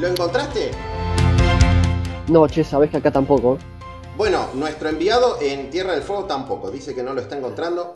¿Lo 0.00 0.08
encontraste? 0.08 0.70
No, 2.28 2.48
che, 2.48 2.64
sabes 2.64 2.90
que 2.90 2.96
acá 2.96 3.10
tampoco. 3.10 3.58
Bueno, 4.16 4.46
nuestro 4.54 4.88
enviado 4.88 5.36
en 5.42 5.68
Tierra 5.68 5.92
del 5.92 6.02
Fuego 6.02 6.24
tampoco. 6.24 6.70
Dice 6.70 6.94
que 6.94 7.02
no 7.02 7.12
lo 7.12 7.20
está 7.20 7.36
encontrando. 7.36 7.92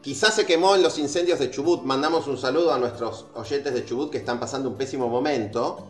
Quizás 0.00 0.34
se 0.34 0.46
quemó 0.46 0.74
en 0.76 0.82
los 0.82 0.98
incendios 0.98 1.38
de 1.38 1.50
Chubut. 1.50 1.82
Mandamos 1.82 2.26
un 2.26 2.38
saludo 2.38 2.72
a 2.72 2.78
nuestros 2.78 3.26
oyentes 3.34 3.74
de 3.74 3.84
Chubut 3.84 4.10
que 4.10 4.16
están 4.16 4.40
pasando 4.40 4.70
un 4.70 4.76
pésimo 4.76 5.08
momento. 5.08 5.86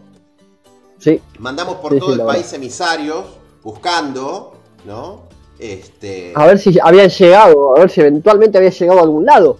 Sí. 0.98 1.20
Mandamos 1.38 1.76
por 1.76 1.92
Sí, 1.92 2.00
todo 2.00 2.14
sí, 2.14 2.20
el 2.20 2.26
país 2.26 2.52
emisarios 2.52 3.26
buscando, 3.62 4.54
¿no? 4.84 5.26
Este. 5.60 6.32
A 6.34 6.44
ver 6.46 6.58
si 6.58 6.76
habían 6.82 7.08
llegado, 7.08 7.76
a 7.76 7.80
ver 7.80 7.90
si 7.90 8.00
eventualmente 8.00 8.58
había 8.58 8.70
llegado 8.70 8.98
a 8.98 9.02
algún 9.02 9.24
lado. 9.24 9.58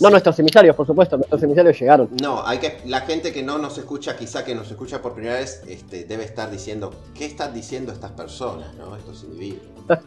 No 0.00 0.10
nuestros 0.10 0.38
emisarios, 0.38 0.76
por 0.76 0.86
supuesto, 0.86 1.16
nuestros 1.16 1.42
emisarios 1.42 1.78
llegaron. 1.78 2.08
No, 2.20 2.46
hay 2.46 2.58
que 2.58 2.80
la 2.84 3.00
gente 3.00 3.32
que 3.32 3.42
no 3.42 3.58
nos 3.58 3.78
escucha, 3.78 4.16
quizá 4.16 4.44
que 4.44 4.54
nos 4.54 4.70
escucha 4.70 5.00
por 5.00 5.14
primera 5.14 5.36
vez, 5.36 5.62
este, 5.66 6.04
debe 6.04 6.24
estar 6.24 6.50
diciendo, 6.50 6.92
¿qué 7.14 7.26
están 7.26 7.54
diciendo 7.54 7.92
estas 7.92 8.12
personas, 8.12 8.74
no? 8.74 8.96
Estos 8.96 9.24
individuos. 9.24 9.62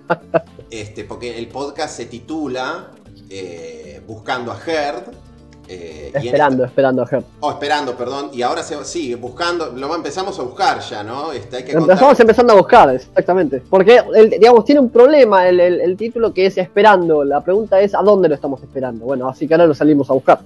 este, 0.70 1.04
porque 1.06 1.38
el 1.38 1.48
podcast 1.48 1.96
se 1.96 2.06
titula 2.06 2.92
eh, 3.30 4.02
Buscando 4.06 4.52
a 4.52 4.60
Herd. 4.60 5.29
Eh, 5.72 6.12
Esperando, 6.16 6.66
esperando 6.66 7.04
a 7.04 7.06
Ger. 7.08 7.20
esta- 7.20 7.32
oh, 7.42 7.52
esperando, 7.52 7.96
perdón. 7.96 8.32
Y 8.34 8.42
ahora 8.42 8.64
se 8.64 8.84
sigue 8.86 9.16
buscando, 9.16 9.68
lo 9.68 9.94
empezamos 9.96 10.38
a 10.40 10.42
buscar 10.42 10.80
ya, 10.80 11.04
¿no? 11.04 11.32
Este, 11.32 11.58
hay 11.58 11.64
que 11.64 11.72
Empezamos 11.74 12.00
contar- 12.00 12.22
empezando 12.22 12.54
a 12.54 12.56
buscar, 12.56 12.96
exactamente. 12.96 13.62
Porque, 13.70 14.02
el- 14.16 14.32
digamos, 14.32 14.66
tiene 14.66 14.82
un 14.82 14.90
problema 14.90 15.48
el, 15.48 15.60
el- 15.60 15.80
el 15.82 15.96
título 15.96 16.34
que 16.34 16.48
es 16.48 16.58
esperando. 16.58 17.24
La 17.24 17.42
pregunta 17.42 17.80
es, 17.80 17.94
¿a 17.94 18.02
dónde 18.02 18.28
lo 18.30 18.34
estamos 18.36 18.62
esperando? 18.64 19.06
Bueno, 19.06 19.30
así 19.30 19.48
que 19.48 19.54
ahora 19.54 19.68
lo 19.68 19.76
salimos 19.76 20.10
a 20.10 20.14
buscar. 20.14 20.40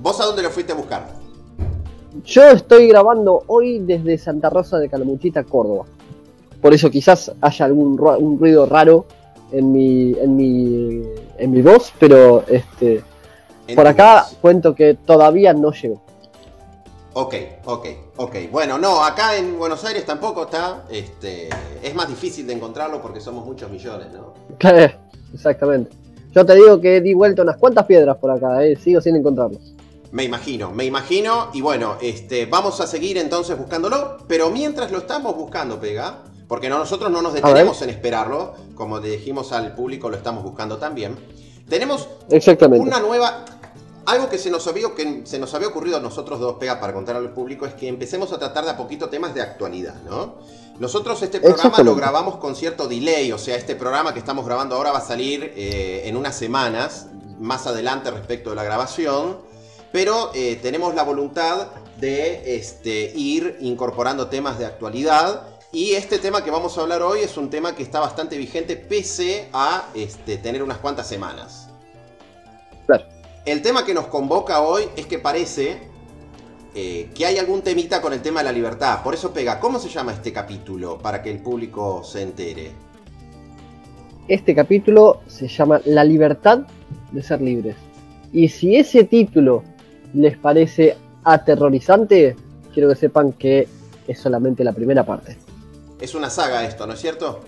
¿Vos 0.00 0.18
a 0.20 0.24
dónde 0.24 0.42
lo 0.42 0.50
fuiste 0.50 0.72
a 0.72 0.76
buscar? 0.76 1.06
Yo 2.24 2.42
estoy 2.50 2.88
grabando 2.88 3.42
hoy 3.46 3.78
desde 3.80 4.18
Santa 4.18 4.50
Rosa 4.50 4.78
de 4.78 4.88
Calamuchita, 4.88 5.44
Córdoba. 5.44 5.84
Por 6.60 6.72
eso 6.74 6.90
quizás 6.90 7.32
haya 7.40 7.64
algún 7.66 7.98
un 8.00 8.38
ruido 8.38 8.66
raro 8.66 9.06
en 9.50 9.72
mi, 9.72 10.14
en 10.18 10.36
mi, 10.36 11.02
en 11.38 11.50
mi 11.50 11.60
voz, 11.62 11.92
pero 11.98 12.44
este, 12.48 13.02
Por 13.74 13.86
acá 13.86 14.26
cuento 14.40 14.74
que 14.74 14.94
todavía 14.94 15.52
no 15.52 15.72
llegó. 15.72 16.02
Ok, 17.14 17.34
ok, 17.66 17.86
ok. 18.16 18.36
Bueno, 18.50 18.78
no, 18.78 19.04
acá 19.04 19.36
en 19.36 19.58
Buenos 19.58 19.84
Aires 19.84 20.04
tampoco 20.06 20.44
está. 20.44 20.84
Este, 20.90 21.48
es 21.82 21.94
más 21.94 22.08
difícil 22.08 22.46
de 22.46 22.54
encontrarlo 22.54 23.02
porque 23.02 23.20
somos 23.20 23.44
muchos 23.44 23.70
millones, 23.70 24.08
¿no? 24.12 24.32
Exactamente. 25.34 25.90
Yo 26.34 26.46
te 26.46 26.54
digo 26.54 26.80
que 26.80 27.00
di 27.02 27.12
vuelta 27.12 27.42
unas 27.42 27.58
cuantas 27.58 27.84
piedras 27.84 28.16
por 28.16 28.30
acá, 28.30 28.64
eh, 28.64 28.76
sigo 28.76 29.00
sin 29.02 29.16
encontrarlos. 29.16 29.60
Me 30.10 30.24
imagino, 30.24 30.70
me 30.72 30.84
imagino. 30.86 31.48
Y 31.52 31.60
bueno, 31.60 31.96
este, 32.00 32.46
vamos 32.46 32.80
a 32.80 32.86
seguir 32.86 33.18
entonces 33.18 33.56
buscándolo. 33.58 34.16
Pero 34.26 34.50
mientras 34.50 34.90
lo 34.90 34.98
estamos 34.98 35.36
buscando, 35.36 35.78
Pega, 35.78 36.18
porque 36.48 36.68
no- 36.70 36.78
nosotros 36.78 37.10
no 37.10 37.20
nos 37.22 37.34
detenemos 37.34 37.80
en 37.82 37.90
esperarlo, 37.90 38.54
como 38.74 38.98
le 38.98 39.10
dijimos 39.10 39.52
al 39.52 39.74
público, 39.74 40.08
lo 40.10 40.16
estamos 40.16 40.42
buscando 40.42 40.78
también. 40.78 41.16
Tenemos 41.68 42.08
Exactamente. 42.30 42.86
una 42.86 43.00
nueva. 43.00 43.44
Algo 44.04 44.28
que 44.28 44.36
se 44.36 44.50
nos 44.50 44.66
había, 44.66 44.92
que 44.96 45.22
se 45.24 45.38
nos 45.38 45.54
había 45.54 45.68
ocurrido 45.68 45.96
a 45.96 46.00
nosotros 46.00 46.40
dos, 46.40 46.56
Pega, 46.58 46.80
para 46.80 46.92
contarle 46.92 47.26
al 47.26 47.32
público, 47.32 47.66
es 47.66 47.74
que 47.74 47.86
empecemos 47.86 48.32
a 48.32 48.38
tratar 48.38 48.64
de 48.64 48.70
a 48.72 48.76
poquito 48.76 49.08
temas 49.08 49.32
de 49.32 49.42
actualidad, 49.42 49.94
¿no? 50.02 50.38
Nosotros 50.80 51.22
este 51.22 51.38
programa 51.38 51.78
lo 51.84 51.94
grabamos 51.94 52.36
con 52.36 52.56
cierto 52.56 52.88
delay, 52.88 53.30
o 53.30 53.38
sea, 53.38 53.54
este 53.56 53.76
programa 53.76 54.12
que 54.12 54.18
estamos 54.18 54.44
grabando 54.44 54.74
ahora 54.74 54.90
va 54.90 54.98
a 54.98 55.06
salir 55.06 55.52
eh, 55.54 56.02
en 56.06 56.16
unas 56.16 56.34
semanas, 56.34 57.06
más 57.38 57.66
adelante 57.68 58.10
respecto 58.10 58.50
de 58.50 58.56
la 58.56 58.64
grabación, 58.64 59.38
pero 59.92 60.32
eh, 60.34 60.58
tenemos 60.60 60.94
la 60.94 61.04
voluntad 61.04 61.68
de 61.98 62.56
este, 62.56 63.12
ir 63.14 63.58
incorporando 63.60 64.28
temas 64.28 64.58
de 64.58 64.66
actualidad. 64.66 65.46
Y 65.74 65.92
este 65.92 66.18
tema 66.18 66.44
que 66.44 66.50
vamos 66.50 66.76
a 66.76 66.82
hablar 66.82 67.00
hoy 67.00 67.20
es 67.20 67.38
un 67.38 67.48
tema 67.48 67.74
que 67.74 67.82
está 67.82 67.98
bastante 67.98 68.36
vigente 68.36 68.76
pese 68.76 69.48
a 69.54 69.88
este, 69.94 70.36
tener 70.36 70.62
unas 70.62 70.76
cuantas 70.76 71.06
semanas. 71.08 71.70
Claro. 72.84 73.04
El 73.46 73.62
tema 73.62 73.82
que 73.86 73.94
nos 73.94 74.06
convoca 74.08 74.60
hoy 74.60 74.84
es 74.96 75.06
que 75.06 75.18
parece 75.18 75.78
eh, 76.74 77.08
que 77.14 77.24
hay 77.24 77.38
algún 77.38 77.62
temita 77.62 78.02
con 78.02 78.12
el 78.12 78.20
tema 78.20 78.40
de 78.40 78.44
la 78.44 78.52
libertad. 78.52 79.02
Por 79.02 79.14
eso 79.14 79.32
pega, 79.32 79.58
¿cómo 79.60 79.78
se 79.78 79.88
llama 79.88 80.12
este 80.12 80.30
capítulo 80.30 80.98
para 80.98 81.22
que 81.22 81.30
el 81.30 81.40
público 81.40 82.04
se 82.04 82.20
entere? 82.20 82.72
Este 84.28 84.54
capítulo 84.54 85.22
se 85.26 85.48
llama 85.48 85.80
La 85.86 86.04
libertad 86.04 86.66
de 87.12 87.22
ser 87.22 87.40
libres. 87.40 87.76
Y 88.30 88.48
si 88.48 88.76
ese 88.76 89.04
título 89.04 89.62
les 90.12 90.36
parece 90.36 90.98
aterrorizante, 91.24 92.36
quiero 92.74 92.90
que 92.90 92.96
sepan 92.96 93.32
que 93.32 93.66
es 94.06 94.18
solamente 94.18 94.64
la 94.64 94.74
primera 94.74 95.04
parte. 95.04 95.38
Es 96.02 96.16
una 96.16 96.30
saga 96.30 96.64
esto, 96.64 96.84
¿no 96.84 96.94
es 96.94 97.00
cierto? 97.00 97.38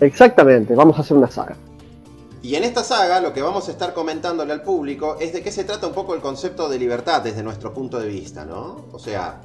Exactamente, 0.00 0.74
vamos 0.74 0.96
a 0.96 1.02
hacer 1.02 1.18
una 1.18 1.30
saga. 1.30 1.54
Y 2.40 2.54
en 2.54 2.64
esta 2.64 2.82
saga 2.82 3.20
lo 3.20 3.34
que 3.34 3.42
vamos 3.42 3.68
a 3.68 3.72
estar 3.72 3.92
comentándole 3.92 4.54
al 4.54 4.62
público 4.62 5.18
es 5.20 5.34
de 5.34 5.42
qué 5.42 5.52
se 5.52 5.64
trata 5.64 5.86
un 5.86 5.92
poco 5.92 6.14
el 6.14 6.22
concepto 6.22 6.66
de 6.70 6.78
libertad 6.78 7.20
desde 7.20 7.42
nuestro 7.42 7.74
punto 7.74 8.00
de 8.00 8.08
vista, 8.08 8.46
¿no? 8.46 8.86
O 8.90 8.98
sea, 8.98 9.42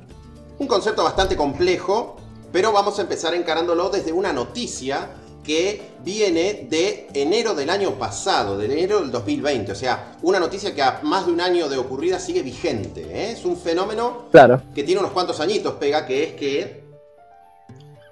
un 0.57 0.67
concepto 0.67 1.03
bastante 1.03 1.35
complejo, 1.35 2.15
pero 2.53 2.71
vamos 2.71 2.97
a 2.97 3.01
empezar 3.01 3.33
encarándolo 3.33 3.89
desde 3.89 4.13
una 4.13 4.31
noticia 4.31 5.09
que 5.43 5.81
viene 6.05 6.65
de 6.69 7.09
enero 7.13 7.53
del 7.53 7.69
año 7.69 7.91
pasado, 7.95 8.57
de 8.57 8.67
enero 8.67 9.01
del 9.01 9.11
2020. 9.11 9.73
O 9.73 9.75
sea, 9.75 10.13
una 10.21 10.39
noticia 10.39 10.73
que 10.73 10.81
a 10.81 11.01
más 11.03 11.25
de 11.25 11.33
un 11.33 11.41
año 11.41 11.67
de 11.67 11.77
ocurrida 11.77 12.19
sigue 12.19 12.41
vigente. 12.41 13.01
¿eh? 13.01 13.31
Es 13.33 13.43
un 13.43 13.57
fenómeno 13.57 14.27
Claro, 14.31 14.61
que 14.73 14.83
tiene 14.83 15.01
unos 15.01 15.11
cuantos 15.11 15.41
añitos, 15.41 15.73
pega, 15.73 16.05
que 16.05 16.23
es 16.23 16.33
que 16.35 16.82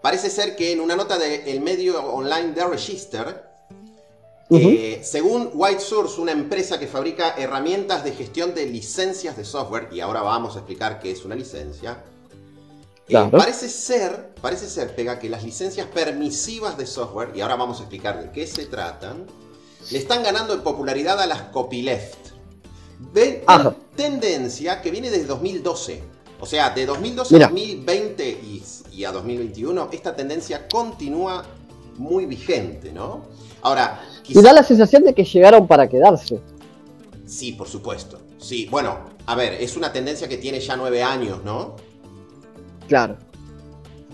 parece 0.01 0.29
ser 0.29 0.55
que 0.55 0.71
en 0.71 0.79
una 0.79 0.95
nota 0.95 1.17
del 1.17 1.61
medio 1.61 2.03
online 2.03 2.53
The 2.53 2.65
Register, 2.65 3.51
eh, 4.49 4.99
según 5.03 5.51
White 5.53 5.79
Source, 5.79 6.19
una 6.19 6.33
empresa 6.33 6.77
que 6.77 6.87
fabrica 6.87 7.35
herramientas 7.37 8.03
de 8.03 8.11
gestión 8.11 8.53
de 8.53 8.65
licencias 8.65 9.37
de 9.37 9.45
software, 9.45 9.87
y 9.91 10.01
ahora 10.01 10.21
vamos 10.21 10.55
a 10.55 10.59
explicar 10.59 10.99
qué 10.99 11.11
es 11.11 11.23
una 11.23 11.35
licencia, 11.35 12.03
eh, 13.07 13.29
parece 13.31 13.69
ser, 13.69 14.33
parece 14.41 14.67
ser, 14.67 14.93
pega, 14.95 15.19
que 15.19 15.29
las 15.29 15.43
licencias 15.43 15.87
permisivas 15.87 16.77
de 16.77 16.85
software, 16.85 17.31
y 17.33 17.41
ahora 17.41 17.55
vamos 17.55 17.79
a 17.79 17.83
explicar 17.83 18.21
de 18.21 18.31
qué 18.31 18.45
se 18.45 18.65
tratan, 18.65 19.25
le 19.89 19.97
están 19.97 20.23
ganando 20.23 20.53
en 20.53 20.61
popularidad 20.61 21.19
a 21.19 21.27
las 21.27 21.43
copyleft. 21.43 22.31
Ajá. 23.47 23.75
tendencia 23.95 24.81
que 24.81 24.91
viene 24.91 25.09
desde 25.09 25.25
2012. 25.25 26.03
O 26.39 26.45
sea, 26.45 26.69
de 26.71 26.85
2012 26.85 27.33
Mira. 27.33 27.45
a 27.47 27.49
2020 27.49 28.29
y, 28.29 28.63
y 28.91 29.03
a 29.05 29.11
2021, 29.11 29.89
esta 29.91 30.15
tendencia 30.15 30.67
continúa 30.67 31.43
muy 31.97 32.25
vigente, 32.25 32.91
¿no? 32.91 33.23
Ahora, 33.61 34.01
y 34.23 34.27
quizá- 34.27 34.41
da 34.41 34.53
la 34.53 34.63
sensación 34.63 35.03
de 35.03 35.13
que 35.13 35.23
llegaron 35.23 35.67
para 35.67 35.87
quedarse. 35.87 36.39
Sí, 37.25 37.53
por 37.53 37.67
supuesto. 37.67 38.19
Sí, 38.37 38.67
bueno, 38.69 38.97
a 39.25 39.35
ver, 39.35 39.53
es 39.53 39.77
una 39.77 39.93
tendencia 39.93 40.27
que 40.27 40.37
tiene 40.37 40.59
ya 40.59 40.75
nueve 40.75 41.03
años, 41.03 41.43
¿no? 41.43 41.75
Claro. 42.87 43.17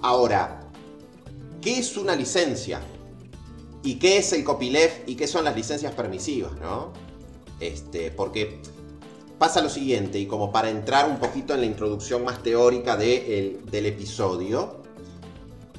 Ahora, 0.01 0.61
¿qué 1.61 1.79
es 1.79 1.97
una 1.97 2.15
licencia? 2.15 2.81
¿Y 3.83 3.95
qué 3.95 4.17
es 4.17 4.33
el 4.33 4.43
copyleft? 4.43 5.07
¿Y 5.07 5.15
qué 5.15 5.27
son 5.27 5.45
las 5.45 5.55
licencias 5.55 5.93
permisivas, 5.93 6.51
no? 6.59 6.91
Este, 7.59 8.11
porque 8.11 8.59
pasa 9.37 9.61
lo 9.61 9.69
siguiente, 9.69 10.19
y 10.19 10.25
como 10.25 10.51
para 10.51 10.69
entrar 10.69 11.09
un 11.09 11.17
poquito 11.17 11.53
en 11.53 11.61
la 11.61 11.65
introducción 11.67 12.23
más 12.23 12.41
teórica 12.43 12.97
de 12.97 13.39
el- 13.39 13.65
del 13.71 13.85
episodio, 13.85 14.77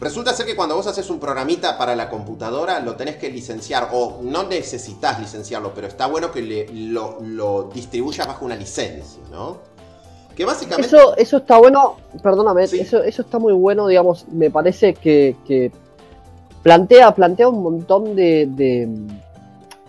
resulta 0.00 0.32
ser 0.32 0.46
que 0.46 0.54
cuando 0.54 0.76
vos 0.76 0.86
haces 0.86 1.10
un 1.10 1.18
programita 1.18 1.76
para 1.76 1.96
la 1.96 2.08
computadora 2.08 2.78
lo 2.80 2.94
tenés 2.94 3.16
que 3.16 3.30
licenciar, 3.30 3.88
o 3.92 4.20
no 4.22 4.44
necesitas 4.44 5.18
licenciarlo, 5.20 5.72
pero 5.74 5.88
está 5.88 6.06
bueno 6.06 6.30
que 6.30 6.42
le- 6.42 6.68
lo, 6.72 7.18
lo 7.20 7.70
distribuyas 7.74 8.26
bajo 8.26 8.44
una 8.44 8.54
licencia, 8.54 9.20
¿no? 9.32 9.58
Que 10.36 10.44
básicamente... 10.44 10.86
Eso, 10.96 11.16
eso 11.16 11.38
está 11.38 11.58
bueno, 11.58 11.96
perdóname, 12.22 12.68
Sí. 12.68 12.78
eso, 12.78 13.02
eso 13.02 13.22
está 13.22 13.40
muy 13.40 13.52
bueno, 13.52 13.88
digamos, 13.88 14.26
me 14.28 14.50
parece 14.52 14.94
que, 14.94 15.34
que 15.44 15.72
plantea, 16.62 17.12
plantea 17.12 17.48
un 17.48 17.60
montón 17.60 18.14
de, 18.14 18.46
de, 18.48 18.88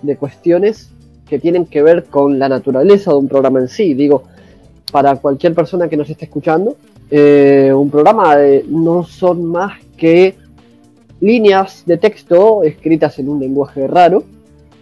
de 0.01 0.17
cuestiones 0.17 0.89
que 1.29 1.39
tienen 1.39 1.65
que 1.65 1.81
ver 1.81 2.05
con 2.05 2.39
la 2.39 2.49
naturaleza 2.49 3.11
de 3.11 3.17
un 3.17 3.27
programa 3.27 3.59
en 3.59 3.67
sí. 3.67 3.93
Digo, 3.93 4.23
para 4.91 5.15
cualquier 5.17 5.53
persona 5.53 5.87
que 5.87 5.95
nos 5.95 6.09
esté 6.09 6.25
escuchando, 6.25 6.75
eh, 7.11 7.71
un 7.73 7.89
programa 7.89 8.41
eh, 8.41 8.65
no 8.67 9.03
son 9.03 9.45
más 9.45 9.79
que 9.95 10.35
líneas 11.21 11.83
de 11.85 11.97
texto 11.97 12.63
escritas 12.63 13.19
en 13.19 13.29
un 13.29 13.39
lenguaje 13.39 13.87
raro, 13.87 14.23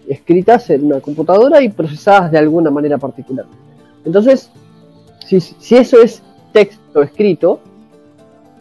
escritas 0.07 0.69
en 0.69 0.85
una 0.85 1.01
computadora 1.01 1.61
y 1.61 1.69
procesadas 1.69 2.31
de 2.31 2.37
alguna 2.37 2.71
manera 2.71 2.97
particular. 2.97 3.45
Entonces, 4.05 4.49
si, 5.25 5.41
si 5.41 5.75
eso 5.75 6.01
es 6.01 6.21
texto 6.53 7.01
escrito, 7.01 7.59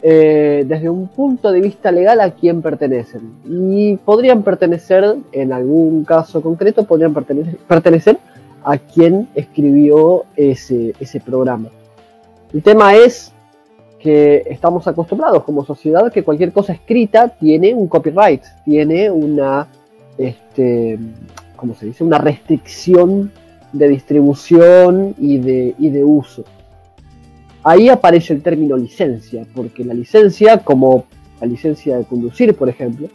eh, 0.08 0.64
desde 0.69 0.88
un 0.88 1.08
punto 1.08 1.50
de 1.50 1.61
vista 1.61 1.91
legal 1.91 2.20
a 2.20 2.31
quién 2.31 2.62
pertenecen. 2.62 3.23
Y 3.44 3.97
podrían 3.97 4.44
pertenecer, 4.44 5.17
en 5.32 5.53
algún 5.53 6.05
caso 6.05 6.41
concreto, 6.41 6.85
podrían 6.85 7.12
pertenecer, 7.12 8.19
a 8.62 8.79
quien 8.79 9.26
escribió 9.35 10.23
ese, 10.37 10.94
ese 11.00 11.19
programa. 11.19 11.70
El 12.55 12.62
tema 12.62 12.94
es 12.94 13.32
que 13.99 14.44
estamos 14.49 14.87
acostumbrados 14.87 15.43
como 15.43 15.64
sociedad 15.64 16.12
que 16.12 16.23
cualquier 16.23 16.53
cosa 16.53 16.73
escrita 16.73 17.29
tiene 17.29 17.75
un 17.75 17.88
copyright, 17.88 18.44
tiene 18.64 19.11
una, 19.11 19.67
este, 20.19 21.00
¿cómo 21.56 21.75
se 21.75 21.87
dice? 21.87 22.05
Una 22.05 22.19
restricción 22.19 23.32
de 23.73 23.88
distribución 23.88 25.17
y 25.19 25.38
de, 25.38 25.75
y 25.81 25.91
de 25.91 26.05
uso. 26.05 26.44
Ahí 27.68 27.88
aparece 27.88 28.32
el 28.32 28.42
término 28.42 28.76
licencia, 28.76 29.44
porque 29.52 29.84
la 29.84 29.92
licencia, 29.92 30.58
como 30.58 31.06
la 31.40 31.48
licencia 31.48 31.98
de 31.98 32.04
conducir, 32.04 32.54
por 32.54 32.68
ejemplo, 32.68 33.08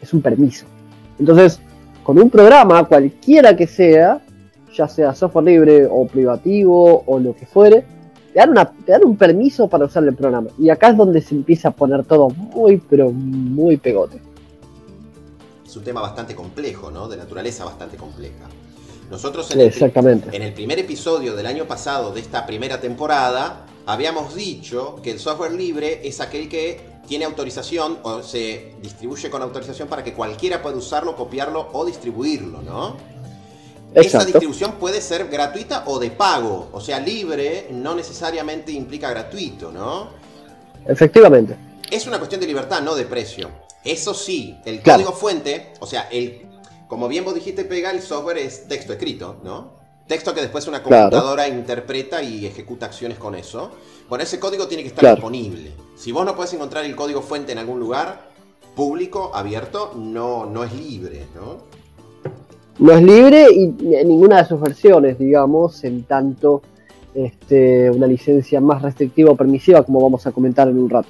es 0.00 0.14
un 0.14 0.22
permiso. 0.22 0.64
Entonces, 1.18 1.60
con 2.02 2.18
un 2.18 2.30
programa, 2.30 2.84
cualquiera 2.84 3.54
que 3.54 3.66
sea, 3.66 4.22
ya 4.74 4.88
sea 4.88 5.14
software 5.14 5.44
libre 5.44 5.86
o 5.86 6.06
privativo 6.06 7.04
o 7.04 7.18
lo 7.20 7.36
que 7.36 7.44
fuere, 7.44 7.84
te 8.32 8.38
dan, 8.38 8.52
una, 8.52 8.64
te 8.64 8.92
dan 8.92 9.04
un 9.04 9.18
permiso 9.18 9.68
para 9.68 9.84
usar 9.84 10.02
el 10.04 10.14
programa. 10.14 10.48
Y 10.58 10.70
acá 10.70 10.88
es 10.88 10.96
donde 10.96 11.20
se 11.20 11.34
empieza 11.34 11.68
a 11.68 11.72
poner 11.72 12.04
todo 12.04 12.30
muy, 12.30 12.78
pero 12.78 13.10
muy 13.10 13.76
pegote. 13.76 14.18
Es 15.62 15.76
un 15.76 15.84
tema 15.84 16.00
bastante 16.00 16.34
complejo, 16.34 16.90
¿no? 16.90 17.06
De 17.06 17.18
naturaleza 17.18 17.66
bastante 17.66 17.98
compleja. 17.98 18.46
Nosotros 19.10 19.50
en, 19.50 19.60
Exactamente. 19.60 20.30
El, 20.30 20.36
en 20.36 20.42
el 20.42 20.54
primer 20.54 20.78
episodio 20.78 21.36
del 21.36 21.44
año 21.44 21.66
pasado 21.66 22.14
de 22.14 22.20
esta 22.20 22.46
primera 22.46 22.80
temporada 22.80 23.66
habíamos 23.86 24.34
dicho 24.34 25.00
que 25.02 25.10
el 25.10 25.18
software 25.18 25.52
libre 25.52 26.00
es 26.06 26.20
aquel 26.20 26.48
que 26.48 26.94
tiene 27.06 27.24
autorización 27.24 27.98
o 28.02 28.22
se 28.22 28.74
distribuye 28.80 29.30
con 29.30 29.42
autorización 29.42 29.88
para 29.88 30.02
que 30.02 30.14
cualquiera 30.14 30.62
pueda 30.62 30.76
usarlo, 30.76 31.14
copiarlo 31.16 31.68
o 31.72 31.84
distribuirlo, 31.84 32.62
¿no? 32.62 32.96
Esa 33.94 34.24
distribución 34.24 34.72
puede 34.72 35.00
ser 35.00 35.28
gratuita 35.28 35.84
o 35.86 35.98
de 36.00 36.10
pago, 36.10 36.68
o 36.72 36.80
sea, 36.80 36.98
libre 36.98 37.68
no 37.70 37.94
necesariamente 37.94 38.72
implica 38.72 39.10
gratuito, 39.10 39.70
¿no? 39.70 40.08
Efectivamente. 40.86 41.56
Es 41.90 42.06
una 42.06 42.18
cuestión 42.18 42.40
de 42.40 42.46
libertad, 42.46 42.82
no 42.82 42.94
de 42.96 43.04
precio. 43.04 43.50
Eso 43.84 44.14
sí, 44.14 44.58
el 44.64 44.82
código 44.82 45.12
fuente, 45.12 45.74
o 45.78 45.86
sea, 45.86 46.08
el, 46.10 46.46
como 46.88 47.06
bien 47.06 47.24
vos 47.24 47.34
dijiste, 47.34 47.64
Pega, 47.64 47.90
el 47.90 48.02
software 48.02 48.38
es 48.38 48.66
texto 48.66 48.94
escrito, 48.94 49.36
¿no? 49.44 49.83
Texto 50.06 50.34
que 50.34 50.42
después 50.42 50.66
una 50.66 50.82
computadora 50.82 51.48
interpreta 51.48 52.22
y 52.22 52.44
ejecuta 52.44 52.86
acciones 52.86 53.18
con 53.18 53.34
eso. 53.34 53.70
Bueno, 54.08 54.22
ese 54.22 54.38
código 54.38 54.68
tiene 54.68 54.82
que 54.82 54.90
estar 54.90 55.14
disponible. 55.14 55.72
Si 55.96 56.12
vos 56.12 56.26
no 56.26 56.36
puedes 56.36 56.52
encontrar 56.52 56.84
el 56.84 56.94
código 56.94 57.22
fuente 57.22 57.52
en 57.52 57.58
algún 57.58 57.80
lugar 57.80 58.28
público, 58.76 59.30
abierto, 59.34 59.92
no, 59.96 60.44
no 60.44 60.64
es 60.64 60.74
libre, 60.74 61.24
¿no? 61.34 61.58
No 62.78 62.92
es 62.92 63.02
libre 63.02 63.46
y 63.52 63.94
en 63.94 64.08
ninguna 64.08 64.42
de 64.42 64.48
sus 64.48 64.60
versiones, 64.60 65.18
digamos, 65.18 65.84
en 65.84 66.02
tanto 66.04 66.60
este, 67.14 67.90
una 67.90 68.06
licencia 68.06 68.60
más 68.60 68.82
restrictiva 68.82 69.30
o 69.30 69.36
permisiva, 69.36 69.84
como 69.84 70.02
vamos 70.02 70.26
a 70.26 70.32
comentar 70.32 70.68
en 70.68 70.78
un 70.78 70.90
rato. 70.90 71.08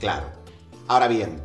Claro. 0.00 0.26
Ahora 0.88 1.08
bien, 1.08 1.38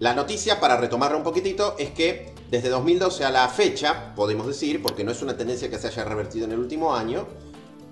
la 0.00 0.14
noticia, 0.14 0.60
para 0.60 0.76
retomarla 0.76 1.16
un 1.16 1.22
poquitito, 1.22 1.76
es 1.78 1.90
que 1.90 2.32
desde 2.50 2.68
2012 2.68 3.24
a 3.24 3.30
la 3.30 3.48
fecha, 3.48 4.12
podemos 4.16 4.46
decir, 4.46 4.82
porque 4.82 5.04
no 5.04 5.12
es 5.12 5.22
una 5.22 5.36
tendencia 5.36 5.70
que 5.70 5.78
se 5.78 5.86
haya 5.86 6.04
revertido 6.04 6.46
en 6.46 6.52
el 6.52 6.58
último 6.58 6.94
año, 6.94 7.28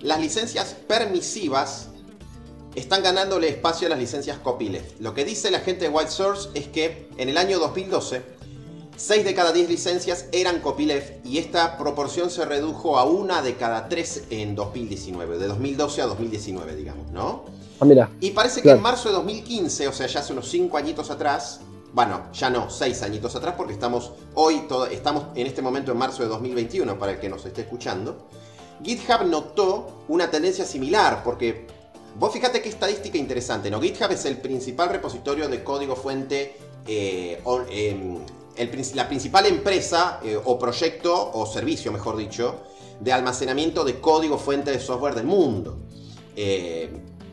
las 0.00 0.20
licencias 0.20 0.74
permisivas 0.86 1.90
están 2.74 3.02
ganándole 3.02 3.48
espacio 3.48 3.86
a 3.86 3.90
las 3.90 3.98
licencias 3.98 4.38
copyleft. 4.38 5.00
Lo 5.00 5.14
que 5.14 5.24
dice 5.24 5.50
la 5.50 5.60
gente 5.60 5.84
de 5.84 5.90
White 5.90 6.10
Source 6.10 6.48
es 6.54 6.66
que 6.68 7.08
en 7.16 7.28
el 7.28 7.38
año 7.38 7.58
2012, 7.60 8.22
6 8.96 9.24
de 9.24 9.34
cada 9.34 9.52
10 9.52 9.68
licencias 9.68 10.26
eran 10.32 10.60
copyleft 10.60 11.24
y 11.24 11.38
esta 11.38 11.78
proporción 11.78 12.28
se 12.28 12.44
redujo 12.44 12.98
a 12.98 13.04
una 13.04 13.42
de 13.42 13.54
cada 13.54 13.88
3 13.88 14.24
en 14.30 14.56
2019, 14.56 15.38
de 15.38 15.46
2012 15.46 16.02
a 16.02 16.06
2019, 16.06 16.74
digamos, 16.74 17.10
¿no? 17.12 17.44
Ah, 17.78 17.84
mira. 17.84 18.10
Y 18.20 18.30
parece 18.30 18.60
que 18.60 18.70
en 18.70 18.82
marzo 18.82 19.08
de 19.08 19.14
2015, 19.14 19.86
o 19.86 19.92
sea, 19.92 20.08
ya 20.08 20.18
hace 20.18 20.32
unos 20.32 20.48
5 20.48 20.76
añitos 20.76 21.10
atrás, 21.10 21.60
bueno, 21.92 22.30
ya 22.32 22.50
no, 22.50 22.70
6 22.70 23.02
añitos 23.02 23.34
atrás, 23.34 23.54
porque 23.56 23.72
estamos 23.72 24.12
hoy, 24.34 24.62
estamos 24.90 25.26
en 25.34 25.46
este 25.46 25.62
momento 25.62 25.92
en 25.92 25.98
marzo 25.98 26.22
de 26.22 26.28
2021, 26.28 26.98
para 26.98 27.12
el 27.12 27.20
que 27.20 27.28
nos 27.28 27.44
esté 27.46 27.62
escuchando, 27.62 28.28
GitHub 28.82 29.24
notó 29.26 30.04
una 30.08 30.30
tendencia 30.30 30.64
similar, 30.64 31.22
porque 31.24 31.66
vos 32.18 32.32
fíjate 32.32 32.60
qué 32.60 32.68
estadística 32.68 33.18
interesante, 33.18 33.70
¿no? 33.70 33.80
GitHub 33.80 34.10
es 34.12 34.24
el 34.26 34.38
principal 34.38 34.90
repositorio 34.90 35.48
de 35.48 35.64
código 35.64 35.96
fuente, 35.96 36.56
eh, 36.86 37.42
em, 37.70 38.18
la 38.94 39.08
principal 39.08 39.46
empresa 39.46 40.20
eh, 40.22 40.38
o 40.42 40.58
proyecto 40.58 41.30
o 41.32 41.46
servicio, 41.46 41.92
mejor 41.92 42.16
dicho, 42.16 42.62
de 43.00 43.12
almacenamiento 43.12 43.84
de 43.84 44.00
código 44.00 44.38
fuente 44.38 44.70
de 44.70 44.80
software 44.80 45.14
del 45.14 45.26
mundo. 45.26 45.78
Eh, 46.34 46.90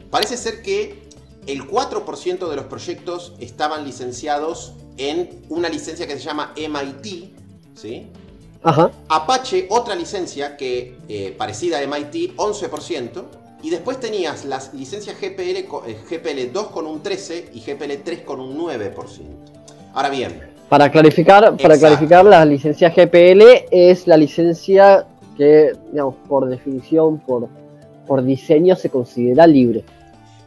parece 0.10 0.38
ser 0.38 0.62
que 0.62 1.05
el 1.48 1.68
4% 1.68 2.50
de 2.50 2.56
los 2.56 2.66
proyectos 2.66 3.34
estaban 3.40 3.86
licenciados 3.86 4.74
en 4.98 5.30
una 5.50 5.70
licencia 5.70 6.08
que 6.08 6.14
se 6.14 6.24
llama 6.24 6.54
MIT, 6.56 7.34
¿sí? 7.76 8.08
Ajá. 8.64 8.92
Apache, 9.10 9.68
otra 9.70 9.96
licencia 9.96 10.58
que 10.58 10.98
eh, 11.08 11.36
parecida 11.38 11.80
a 11.80 11.88
MIT, 11.88 12.36
11%. 12.36 13.24
Y 13.62 13.70
después 13.70 14.00
tenías 14.00 14.46
las 14.46 14.74
licencias 14.74 15.16
GPL, 15.20 15.68
GPL2 16.10 16.72
con 16.72 16.86
un 16.88 17.02
13 17.02 17.50
y 17.54 17.62
GPL3 17.62 18.24
con 18.24 18.40
un 18.40 18.58
9%. 18.58 18.94
Ahora 19.94 20.10
bien. 20.10 20.52
Para 20.70 20.92
clarificar, 20.92 21.56
para 21.58 21.78
clarificar, 21.78 22.26
la 22.26 22.44
licencia 22.44 22.90
GPL 22.90 23.68
es 23.72 24.08
la 24.08 24.18
licencia 24.18 25.06
que, 25.38 25.74
digamos, 25.92 26.16
por 26.28 26.48
definición, 26.48 27.20
por, 27.20 27.48
por 28.08 28.24
diseño, 28.24 28.76
se 28.76 28.90
considera 28.90 29.46
libre. 29.46 29.84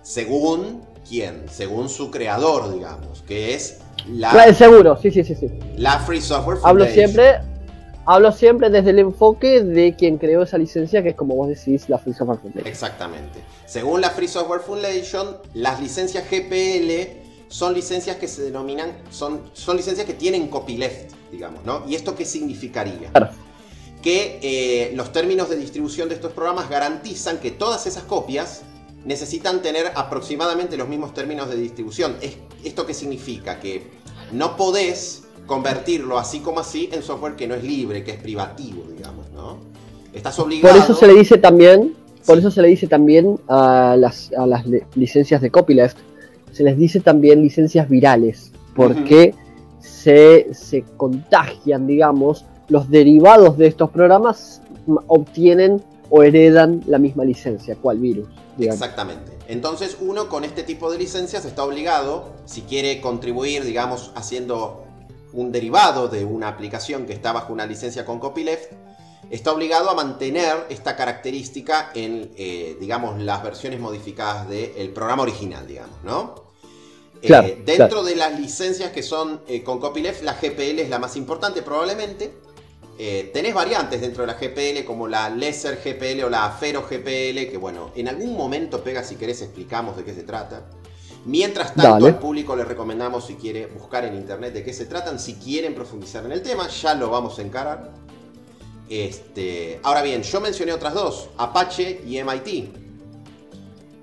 Según 0.03 0.83
quién? 1.09 1.45
Según 1.51 1.89
su 1.89 2.11
creador, 2.11 2.73
digamos, 2.73 3.23
que 3.23 3.55
es 3.55 3.79
la. 4.09 4.53
Seguro, 4.55 4.99
sí, 5.01 5.11
sí, 5.11 5.25
sí, 5.25 5.35
sí. 5.35 5.49
La 5.77 5.99
Free 6.01 6.21
Software 6.21 6.59
Foundation. 6.59 6.69
Hablo 6.69 6.87
siempre, 6.87 7.41
hablo 8.05 8.33
siempre 8.33 8.71
desde 8.71 8.91
el 8.91 8.99
enfoque 8.99 9.63
de 9.63 9.95
quien 9.97 10.19
creó 10.19 10.43
esa 10.43 10.59
licencia, 10.59 11.03
que 11.03 11.11
es 11.11 11.17
como 11.17 11.35
vos 11.35 11.49
decís, 11.49 11.89
la 11.89 11.99
Free 11.99 12.15
Software 12.15 12.39
Foundation. 12.39 12.67
Exactamente. 12.67 13.41
Según 13.67 14.01
la 14.01 14.11
Free 14.11 14.29
Software 14.29 14.61
Foundation, 14.61 15.39
las 15.55 15.81
licencias 15.81 16.25
GPL 16.31 17.27
son 17.49 17.75
licencias 17.75 18.17
que 18.17 18.29
se 18.29 18.43
denominan, 18.43 18.93
son, 19.11 19.43
son 19.55 19.77
licencias 19.77 20.07
que 20.07 20.15
tienen 20.15 20.49
copyleft, 20.49 21.13
digamos, 21.33 21.65
¿no? 21.65 21.83
¿Y 21.89 21.95
esto 21.95 22.15
qué 22.15 22.25
significaría? 22.25 23.11
Claro. 23.11 23.31
Que 24.03 24.39
eh, 24.43 24.93
los 24.95 25.13
términos 25.13 25.49
de 25.49 25.57
distribución 25.57 26.09
de 26.09 26.15
estos 26.15 26.33
programas 26.33 26.69
garantizan 26.71 27.39
que 27.39 27.51
todas 27.51 27.87
esas 27.87 28.05
copias 28.05 28.63
necesitan 29.05 29.63
tener 29.63 29.93
aproximadamente 29.95 30.77
los 30.77 30.89
mismos 30.89 31.15
términos 31.15 31.49
de 31.49 31.57
distribución. 31.57 32.17
¿Esto 32.65 32.87
qué 32.87 32.95
significa? 32.95 33.61
Que 33.61 33.83
no 34.33 34.57
podés 34.57 35.25
convertirlo 35.47 36.19
así 36.19 36.41
como 36.41 36.61
así 36.61 36.89
en 36.93 37.03
software 37.03 37.35
que 37.35 37.47
no 37.47 37.55
es 37.55 37.65
libre, 37.65 38.05
que 38.05 38.13
es 38.13 38.19
privativo, 38.19 38.85
digamos, 38.95 39.31
¿no? 39.33 39.59
Estás 40.13 40.39
obligado... 40.39 40.75
Por 40.75 40.85
eso 40.85 40.95
se 40.95 41.07
le 41.07 41.15
dice 41.15 41.39
también, 41.39 41.95
por 42.27 42.39
eso 42.39 42.51
se 42.51 42.61
le 42.61 42.69
dice 42.69 42.87
también 42.87 43.39
a 43.49 43.97
las, 43.99 44.31
a 44.33 44.47
las 44.47 44.65
licencias 44.95 45.41
de 45.41 45.51
copyleft, 45.51 45.97
se 46.53 46.63
les 46.63 46.77
dice 46.77 47.01
también 47.01 47.43
licencias 47.43 47.89
virales, 47.89 48.53
porque 48.75 49.35
se, 49.81 50.53
se 50.53 50.83
contagian, 50.97 51.87
digamos, 51.87 52.45
los 52.69 52.91
derivados 52.91 53.57
de 53.57 53.69
estos 53.69 53.91
programas 53.91 54.61
obtienen 55.07 55.83
o 56.11 56.23
heredan 56.23 56.83
la 56.87 56.99
misma 56.99 57.25
licencia, 57.25 57.77
cual 57.77 57.99
virus. 57.99 58.29
Exactamente. 58.59 59.33
Entonces 59.47 59.97
uno 60.01 60.29
con 60.29 60.45
este 60.45 60.63
tipo 60.63 60.91
de 60.91 60.99
licencias 60.99 61.45
está 61.45 61.65
obligado, 61.65 62.33
si 62.45 62.63
quiere 62.63 63.01
contribuir, 63.01 63.65
digamos, 63.65 64.13
haciendo 64.15 64.85
un 65.33 65.53
derivado 65.53 66.09
de 66.09 66.25
una 66.25 66.49
aplicación 66.49 67.07
que 67.07 67.13
está 67.13 67.33
bajo 67.33 67.53
una 67.53 67.67
licencia 67.67 68.05
con 68.05 68.19
copyleft, 68.19 68.73
está 69.31 69.53
obligado 69.53 69.91
a 69.91 69.95
mantener 69.95 70.67
esta 70.71 70.97
característica 70.97 71.91
en, 71.95 72.31
eh, 72.37 72.77
digamos, 72.81 73.21
las 73.21 73.43
versiones 73.43 73.81
modificadas 73.81 74.49
del 74.49 74.91
programa 74.91 75.23
original, 75.23 75.67
digamos, 75.67 75.97
¿no? 76.03 76.49
Eh, 77.21 77.63
dentro 77.65 78.05
de 78.05 78.15
las 78.15 78.39
licencias 78.39 78.93
que 78.93 79.03
son 79.03 79.41
eh, 79.49 79.63
con 79.65 79.81
copyleft, 79.81 80.23
la 80.23 80.35
GPL 80.35 80.79
es 80.79 80.89
la 80.89 80.99
más 80.99 81.17
importante 81.17 81.63
probablemente, 81.63 82.33
eh, 83.01 83.31
tenés 83.33 83.55
variantes 83.55 84.01
dentro 84.01 84.27
de 84.27 84.27
la 84.27 84.35
GPL 84.35 84.85
como 84.85 85.07
la 85.07 85.31
Lesser 85.31 85.81
GPL 85.83 86.25
o 86.25 86.29
la 86.29 86.47
Afero 86.47 86.83
GPL, 86.83 87.49
que 87.49 87.57
bueno, 87.57 87.93
en 87.95 88.09
algún 88.09 88.37
momento 88.37 88.83
pega 88.83 89.05
si 89.05 89.15
querés 89.15 89.41
explicamos 89.41 89.97
de 89.97 90.05
qué 90.05 90.13
se 90.13 90.25
trata. 90.25 90.65
Mientras 91.25 91.75
tanto, 91.75 92.07
al 92.07 92.19
público 92.19 92.57
le 92.57 92.65
recomendamos 92.65 93.27
si 93.27 93.35
quiere 93.35 93.67
buscar 93.67 94.05
en 94.05 94.17
internet 94.17 94.53
de 94.53 94.65
qué 94.65 94.73
se 94.73 94.87
tratan, 94.87 95.21
si 95.21 95.35
quieren 95.35 95.77
profundizar 95.77 96.25
en 96.25 96.33
el 96.33 96.43
tema, 96.43 96.67
ya 96.69 96.95
lo 96.95 97.09
vamos 97.09 97.39
a 97.39 97.43
encarar. 97.43 97.93
Este, 98.89 99.79
ahora 99.85 100.03
bien, 100.03 100.23
yo 100.23 100.41
mencioné 100.41 100.73
otras 100.73 100.95
dos, 100.95 101.29
Apache 101.37 102.01
y 102.05 102.21
MIT. 102.21 102.75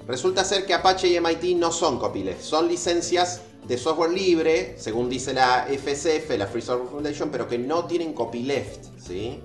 Resulta 0.07 0.45
ser 0.45 0.65
que 0.65 0.73
Apache 0.73 1.09
y 1.09 1.19
MIT 1.19 1.57
no 1.57 1.71
son 1.71 1.99
copyleft, 1.99 2.41
son 2.41 2.69
licencias 2.69 3.41
de 3.67 3.77
software 3.77 4.11
libre, 4.11 4.75
según 4.77 5.09
dice 5.09 5.33
la 5.33 5.67
FSF, 5.67 6.37
la 6.37 6.47
Free 6.47 6.61
Software 6.61 6.89
Foundation, 6.89 7.29
pero 7.31 7.47
que 7.47 7.57
no 7.57 7.85
tienen 7.85 8.13
copyleft. 8.13 8.85
¿sí? 8.99 9.39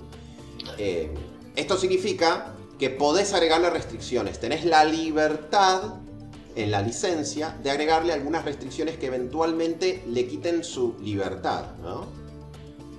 Eh, 0.79 1.11
esto 1.57 1.77
significa 1.77 2.55
que 2.79 2.91
podés 2.91 3.33
agregarle 3.35 3.71
restricciones. 3.71 4.39
Tenés 4.39 4.65
la 4.65 4.85
libertad 4.85 5.95
en 6.57 6.71
la 6.71 6.83
licencia 6.83 7.57
de 7.62 7.71
agregarle 7.71 8.12
algunas 8.12 8.45
restricciones 8.45 8.97
que 8.97 9.07
eventualmente 9.07 10.03
le 10.09 10.27
quiten 10.27 10.65
su 10.65 10.97
libertad, 11.03 11.77
¿no? 11.83 12.07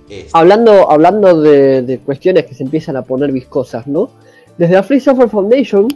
Este. 0.08 0.30
Hablando, 0.32 0.90
hablando 0.90 1.40
de, 1.40 2.00
cuestiones 2.04 2.46
que 2.46 2.54
se 2.54 2.64
empiezan 2.64 2.96
a 2.96 3.02
poner 3.02 3.32
viscosas, 3.32 3.86
¿no? 3.86 4.10
Desde 4.58 4.74
la 4.74 4.82
Free 4.82 5.00
Software 5.00 5.28
Foundation, 5.28 5.88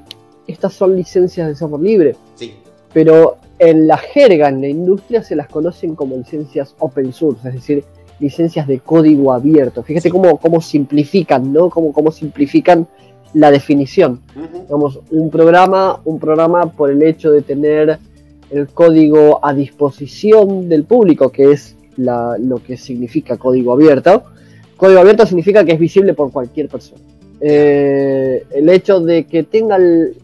estas 0.46 0.72
son 0.74 0.96
licencias 0.96 1.48
de 1.48 1.54
software 1.54 1.82
libre. 1.82 2.16
Sí. 2.34 2.54
Pero 2.92 3.38
en 3.58 3.86
la 3.86 3.96
jerga, 3.96 4.48
en 4.48 4.60
la 4.60 4.68
industria, 4.68 5.22
se 5.22 5.36
las 5.36 5.48
conocen 5.48 5.94
como 5.94 6.16
licencias 6.16 6.74
open 6.78 7.12
source, 7.12 7.48
es 7.48 7.54
decir, 7.54 7.84
licencias 8.18 8.66
de 8.66 8.80
código 8.80 9.32
abierto. 9.32 9.82
Fíjate 9.82 10.10
cómo, 10.10 10.38
cómo 10.38 10.60
simplifican, 10.60 11.52
¿no? 11.52 11.70
Cómo, 11.70 11.92
cómo 11.92 12.10
simplifican 12.10 12.86
la 13.34 13.50
definición. 13.50 14.20
un 15.10 15.30
programa, 15.30 16.00
un 16.04 16.18
programa 16.18 16.72
por 16.72 16.90
el 16.90 17.02
hecho 17.02 17.30
de 17.30 17.42
tener 17.42 17.98
el 18.50 18.68
código 18.68 19.44
a 19.44 19.52
disposición 19.52 20.68
del 20.68 20.84
público, 20.84 21.30
que 21.30 21.52
es 21.52 21.76
lo 21.96 22.62
que 22.66 22.76
significa 22.76 23.36
código 23.36 23.72
abierto. 23.72 24.24
Código 24.76 25.00
abierto 25.00 25.26
significa 25.26 25.64
que 25.64 25.72
es 25.72 25.78
visible 25.78 26.14
por 26.14 26.30
cualquier 26.30 26.68
persona. 26.68 27.00
Eh, 27.40 28.44
el 28.54 28.68
hecho 28.70 29.00
de 29.00 29.24
que 29.26 29.42
tenga 29.42 29.76
el, 29.76 30.14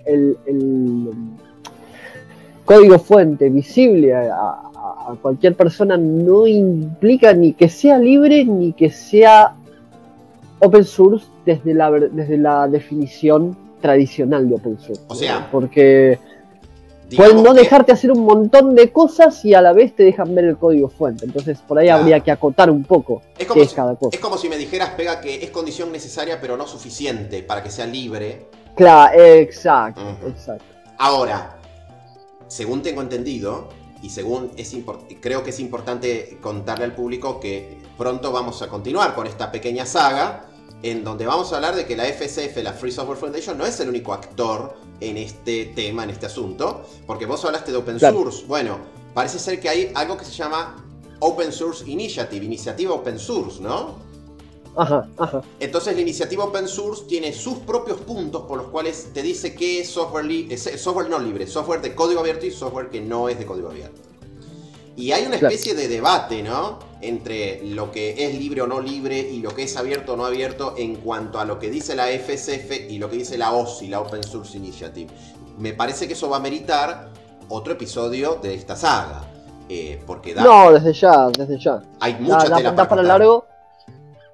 código 2.64 2.98
fuente 2.98 3.48
visible 3.48 4.14
a, 4.14 4.68
cualquier 5.20 5.54
persona 5.54 5.96
no 5.96 6.46
implica 6.46 7.32
ni 7.34 7.52
que 7.52 7.68
sea 7.68 7.98
libre 7.98 8.44
ni 8.44 8.72
que 8.72 8.90
sea 8.90 9.54
open 10.58 10.84
source 10.84 11.26
desde 11.44 11.74
la, 11.74 11.90
desde 11.90 12.38
la 12.38 12.66
definición 12.68 13.56
tradicional 13.80 14.48
de 14.48 14.54
open 14.54 14.78
source. 14.78 15.02
O 15.08 15.14
sea, 15.14 15.48
porque 15.50 16.18
pueden 17.16 17.42
no 17.42 17.52
dejarte 17.52 17.92
hacer 17.92 18.10
un 18.10 18.24
montón 18.24 18.74
de 18.74 18.90
cosas 18.90 19.44
y 19.44 19.54
a 19.54 19.60
la 19.60 19.72
vez 19.72 19.94
te 19.94 20.04
dejan 20.04 20.34
ver 20.34 20.46
el 20.46 20.56
código 20.56 20.88
fuente. 20.88 21.24
Entonces 21.26 21.58
por 21.66 21.78
ahí 21.78 21.88
habría 21.88 22.20
que 22.20 22.30
acotar 22.30 22.70
un 22.70 22.84
poco 22.84 23.22
es 23.38 23.46
como, 23.46 23.64
si, 23.64 23.74
cada 23.74 23.94
cosa. 23.96 24.16
es 24.16 24.20
como 24.20 24.38
si 24.38 24.48
me 24.48 24.56
dijeras, 24.56 24.90
pega, 24.90 25.20
que 25.20 25.44
es 25.44 25.50
condición 25.50 25.92
necesaria 25.92 26.40
pero 26.40 26.56
no 26.56 26.66
suficiente 26.66 27.42
para 27.42 27.62
que 27.62 27.70
sea 27.70 27.86
libre. 27.86 28.46
Claro, 28.74 29.20
exacto, 29.20 30.00
exacto. 30.26 30.64
Ahora, 30.96 31.56
según 32.52 32.82
tengo 32.82 33.00
entendido, 33.00 33.70
y 34.02 34.10
según 34.10 34.50
es 34.58 34.76
creo 35.22 35.42
que 35.42 35.50
es 35.50 35.58
importante 35.58 36.36
contarle 36.42 36.84
al 36.84 36.94
público 36.94 37.40
que 37.40 37.78
pronto 37.96 38.30
vamos 38.30 38.60
a 38.60 38.68
continuar 38.68 39.14
con 39.14 39.26
esta 39.26 39.50
pequeña 39.50 39.86
saga 39.86 40.48
en 40.82 41.02
donde 41.02 41.24
vamos 41.24 41.50
a 41.52 41.56
hablar 41.56 41.76
de 41.76 41.86
que 41.86 41.96
la 41.96 42.04
FSF, 42.04 42.62
la 42.62 42.74
Free 42.74 42.92
Software 42.92 43.16
Foundation, 43.16 43.56
no 43.56 43.64
es 43.64 43.80
el 43.80 43.88
único 43.88 44.12
actor 44.12 44.76
en 45.00 45.16
este 45.16 45.66
tema, 45.66 46.04
en 46.04 46.10
este 46.10 46.26
asunto, 46.26 46.84
porque 47.06 47.24
vos 47.24 47.42
hablaste 47.44 47.70
de 47.70 47.78
open 47.78 47.98
source. 47.98 48.44
Bueno, 48.46 48.78
parece 49.14 49.38
ser 49.38 49.58
que 49.58 49.70
hay 49.70 49.92
algo 49.94 50.18
que 50.18 50.26
se 50.26 50.32
llama 50.32 50.84
Open 51.20 51.52
Source 51.52 51.88
Initiative, 51.88 52.44
iniciativa 52.44 52.92
open 52.92 53.18
source, 53.18 53.62
¿no? 53.62 53.96
Ajá, 54.76 55.08
ajá. 55.18 55.42
Entonces 55.60 55.94
la 55.94 56.00
iniciativa 56.00 56.44
open 56.44 56.66
source 56.66 57.04
tiene 57.06 57.32
sus 57.32 57.58
propios 57.58 57.98
puntos 58.00 58.42
por 58.42 58.58
los 58.58 58.68
cuales 58.68 59.10
te 59.12 59.22
dice 59.22 59.54
qué 59.54 59.80
es 59.80 59.90
software, 59.90 60.26
software 60.58 61.10
no 61.10 61.18
libre, 61.18 61.46
software 61.46 61.82
de 61.82 61.94
código 61.94 62.20
abierto 62.20 62.46
y 62.46 62.50
software 62.50 62.88
que 62.88 63.00
no 63.00 63.28
es 63.28 63.38
de 63.38 63.44
código 63.44 63.68
abierto. 63.68 64.00
Y 64.96 65.12
hay 65.12 65.24
una 65.24 65.36
especie 65.36 65.74
de 65.74 65.88
debate, 65.88 66.42
¿no? 66.42 66.78
Entre 67.00 67.62
lo 67.64 67.90
que 67.90 68.26
es 68.26 68.38
libre 68.38 68.62
o 68.62 68.66
no 68.66 68.80
libre 68.80 69.18
y 69.18 69.40
lo 69.40 69.54
que 69.54 69.62
es 69.62 69.76
abierto 69.76 70.12
o 70.12 70.16
no 70.16 70.26
abierto 70.26 70.74
en 70.76 70.96
cuanto 70.96 71.40
a 71.40 71.44
lo 71.44 71.58
que 71.58 71.70
dice 71.70 71.94
la 71.94 72.06
FSF 72.06 72.90
y 72.90 72.98
lo 72.98 73.08
que 73.08 73.16
dice 73.16 73.38
la 73.38 73.52
OSI, 73.52 73.88
la 73.88 74.00
Open 74.00 74.22
Source 74.22 74.56
Initiative. 74.56 75.10
Me 75.58 75.72
parece 75.72 76.06
que 76.06 76.12
eso 76.12 76.28
va 76.28 76.36
a 76.36 76.40
meritar 76.40 77.10
otro 77.48 77.72
episodio 77.72 78.38
de 78.42 78.54
esta 78.54 78.76
saga. 78.76 79.22
Eh, 79.68 80.02
porque 80.06 80.34
da, 80.34 80.42
no, 80.42 80.72
desde 80.72 80.92
ya, 80.92 81.28
desde 81.30 81.58
ya. 81.58 81.82
Hay 82.00 82.14
mucha 82.20 82.48
da, 82.48 82.56
tela 82.56 82.88
para, 82.88 83.02
largo. 83.02 83.46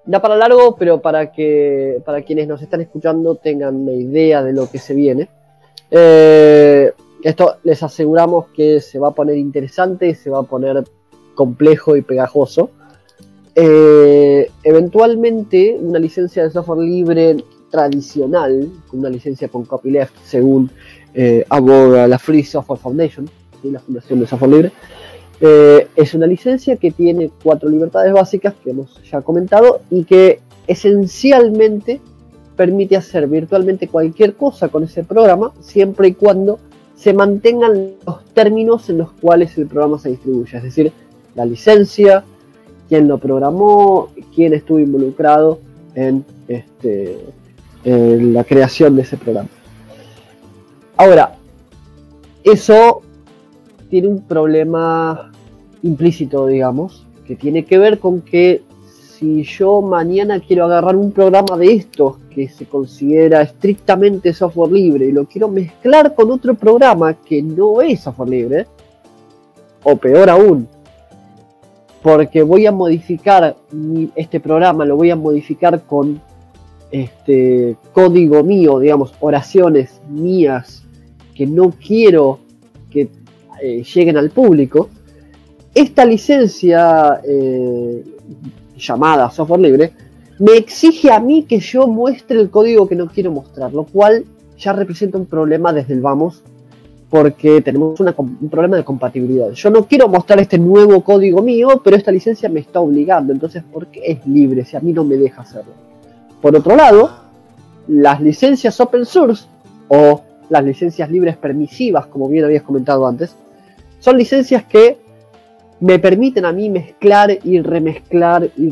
Da 0.08 0.22
para 0.22 0.36
largo, 0.36 0.74
pero 0.74 1.02
para 1.02 1.30
que 1.30 2.00
para 2.02 2.22
quienes 2.22 2.48
nos 2.48 2.62
están 2.62 2.80
escuchando 2.80 3.34
tengan 3.34 3.76
una 3.76 3.92
idea 3.92 4.42
de 4.42 4.54
lo 4.54 4.70
que 4.70 4.78
se 4.78 4.94
viene. 4.94 5.28
Eh, 5.90 6.90
esto 7.22 7.56
les 7.62 7.82
aseguramos 7.82 8.46
que 8.54 8.80
se 8.80 8.98
va 8.98 9.08
a 9.08 9.14
poner 9.14 9.36
interesante, 9.36 10.14
se 10.14 10.30
va 10.30 10.38
a 10.38 10.44
poner 10.44 10.82
complejo 11.34 11.94
y 11.94 12.00
pegajoso. 12.00 12.70
Eh, 13.54 14.50
eventualmente, 14.62 15.76
una 15.78 15.98
licencia 15.98 16.42
de 16.42 16.52
software 16.52 16.88
libre 16.88 17.36
tradicional, 17.70 18.66
una 18.94 19.10
licencia 19.10 19.48
con 19.48 19.66
copyleft, 19.66 20.14
según 20.24 20.70
eh, 21.12 21.44
aboga 21.50 22.08
la 22.08 22.18
Free 22.18 22.44
Software 22.44 22.80
Foundation, 22.80 23.28
la 23.62 23.80
Fundación 23.80 24.20
de 24.20 24.26
Software 24.26 24.52
Libre, 24.52 24.72
eh, 25.40 25.88
es 25.94 26.14
una 26.14 26.26
licencia 26.26 26.76
que 26.76 26.90
tiene 26.90 27.30
cuatro 27.42 27.68
libertades 27.68 28.12
básicas 28.12 28.54
que 28.62 28.70
hemos 28.70 29.00
ya 29.08 29.20
comentado 29.20 29.80
y 29.90 30.04
que 30.04 30.40
esencialmente 30.66 32.00
permite 32.56 32.96
hacer 32.96 33.28
virtualmente 33.28 33.86
cualquier 33.86 34.34
cosa 34.34 34.68
con 34.68 34.82
ese 34.82 35.04
programa 35.04 35.52
siempre 35.60 36.08
y 36.08 36.14
cuando 36.14 36.58
se 36.96 37.12
mantengan 37.12 37.92
los 38.04 38.24
términos 38.34 38.90
en 38.90 38.98
los 38.98 39.12
cuales 39.12 39.56
el 39.56 39.68
programa 39.68 40.00
se 40.00 40.10
distribuye, 40.10 40.56
es 40.56 40.62
decir, 40.64 40.92
la 41.36 41.44
licencia, 41.44 42.24
quién 42.88 43.06
lo 43.06 43.18
programó, 43.18 44.08
quién 44.34 44.52
estuvo 44.52 44.80
involucrado 44.80 45.60
en, 45.94 46.24
este, 46.48 47.16
en 47.84 48.34
la 48.34 48.42
creación 48.42 48.96
de 48.96 49.02
ese 49.02 49.16
programa. 49.16 49.48
Ahora, 50.96 51.36
eso 52.42 53.02
tiene 53.88 54.08
un 54.08 54.22
problema 54.22 55.30
implícito, 55.82 56.46
digamos, 56.46 57.06
que 57.26 57.36
tiene 57.36 57.64
que 57.64 57.78
ver 57.78 57.98
con 57.98 58.20
que 58.22 58.62
si 59.18 59.42
yo 59.42 59.82
mañana 59.82 60.40
quiero 60.40 60.64
agarrar 60.64 60.96
un 60.96 61.10
programa 61.12 61.56
de 61.56 61.72
estos 61.72 62.18
que 62.30 62.48
se 62.48 62.66
considera 62.66 63.42
estrictamente 63.42 64.32
software 64.32 64.70
libre 64.72 65.06
y 65.06 65.12
lo 65.12 65.26
quiero 65.26 65.48
mezclar 65.48 66.14
con 66.14 66.30
otro 66.30 66.54
programa 66.54 67.14
que 67.14 67.42
no 67.42 67.82
es 67.82 68.00
software 68.00 68.28
libre, 68.28 68.66
o 69.82 69.96
peor 69.96 70.30
aún, 70.30 70.68
porque 72.02 72.42
voy 72.42 72.66
a 72.66 72.72
modificar 72.72 73.56
este 74.14 74.40
programa, 74.40 74.84
lo 74.84 74.96
voy 74.96 75.10
a 75.10 75.16
modificar 75.16 75.82
con 75.82 76.20
este 76.90 77.76
código 77.92 78.42
mío, 78.42 78.78
digamos, 78.78 79.14
oraciones 79.20 80.00
mías 80.08 80.84
que 81.34 81.46
no 81.46 81.70
quiero 81.70 82.38
que 82.90 83.06
eh, 83.62 83.82
lleguen 83.82 84.16
al 84.16 84.30
público, 84.30 84.88
esta 85.74 86.04
licencia 86.04 87.20
eh, 87.24 88.04
llamada 88.76 89.30
software 89.30 89.60
libre, 89.60 89.92
me 90.38 90.56
exige 90.56 91.10
a 91.10 91.20
mí 91.20 91.44
que 91.44 91.58
yo 91.58 91.86
muestre 91.86 92.40
el 92.40 92.50
código 92.50 92.88
que 92.88 92.94
no 92.94 93.08
quiero 93.08 93.32
mostrar, 93.32 93.72
lo 93.72 93.84
cual 93.84 94.24
ya 94.56 94.72
representa 94.72 95.18
un 95.18 95.26
problema 95.26 95.72
desde 95.72 95.94
el 95.94 96.00
vamos, 96.00 96.42
porque 97.10 97.60
tenemos 97.62 97.98
un 98.00 98.50
problema 98.50 98.76
de 98.76 98.84
compatibilidad. 98.84 99.50
Yo 99.52 99.70
no 99.70 99.86
quiero 99.86 100.08
mostrar 100.08 100.40
este 100.40 100.58
nuevo 100.58 101.02
código 101.02 101.42
mío, 101.42 101.80
pero 101.82 101.96
esta 101.96 102.12
licencia 102.12 102.48
me 102.48 102.60
está 102.60 102.80
obligando, 102.80 103.32
entonces, 103.32 103.62
¿por 103.62 103.86
qué 103.86 104.00
es 104.04 104.26
libre 104.26 104.64
si 104.64 104.76
a 104.76 104.80
mí 104.80 104.92
no 104.92 105.04
me 105.04 105.16
deja 105.16 105.42
hacerlo? 105.42 105.72
Por 106.42 106.54
otro 106.54 106.76
lado, 106.76 107.10
las 107.88 108.20
licencias 108.20 108.78
open 108.80 109.06
source 109.06 109.46
o 109.88 110.22
las 110.50 110.64
licencias 110.64 111.10
libres 111.10 111.36
permisivas, 111.36 112.06
como 112.06 112.28
bien 112.28 112.44
habías 112.44 112.62
comentado 112.62 113.06
antes, 113.06 113.34
son 113.98 114.16
licencias 114.16 114.64
que 114.64 114.98
me 115.80 115.98
permiten 115.98 116.44
a 116.44 116.52
mí 116.52 116.70
mezclar 116.70 117.38
y 117.42 117.60
remezclar 117.60 118.50
y, 118.56 118.70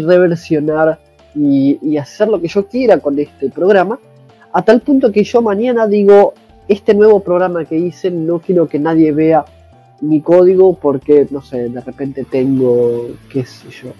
reversionar 0.00 0.98
y, 1.34 1.96
hacer 1.96 2.28
lo 2.28 2.40
que 2.40 2.48
yo 2.48 2.66
quiera 2.66 2.98
con 2.98 3.18
este 3.18 3.50
programa, 3.50 3.98
a 4.52 4.62
tal 4.62 4.80
punto 4.80 5.10
que 5.10 5.24
yo 5.24 5.42
mañana 5.42 5.86
digo, 5.86 6.34
este 6.68 6.94
nuevo 6.94 7.20
programa 7.20 7.64
que 7.64 7.76
hice 7.76 8.10
no 8.10 8.38
quiero 8.38 8.68
que 8.68 8.78
nadie 8.78 9.12
vea 9.12 9.44
mi 10.00 10.20
código 10.20 10.74
porque, 10.74 11.26
no 11.30 11.42
sé, 11.42 11.68
de 11.68 11.80
repente 11.80 12.24
tengo, 12.24 13.08
qué 13.30 13.44
sé 13.44 13.68
yo, 13.70 13.90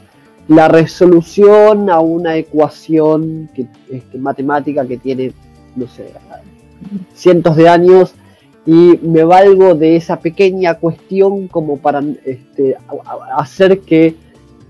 la 0.49 0.69
resolución 0.69 1.91
a 1.91 2.01
una 2.01 2.37
ecuación 2.37 3.49
que, 3.55 3.67
este, 3.91 4.19
matemática 4.19 4.87
que 4.87 4.99
tiene, 4.99 5.33
no 5.75 5.87
sé, 5.89 6.13
cientos 7.15 7.57
de 7.57 7.69
años 7.69 8.15
y 8.67 8.99
me 9.03 9.23
valgo 9.23 9.75
de 9.75 9.95
esa 9.95 10.19
pequeña 10.19 10.75
cuestión 10.75 11.47
como 11.47 11.79
para 11.79 12.03
este, 12.25 12.77
hacer 13.37 13.81
que 13.81 14.17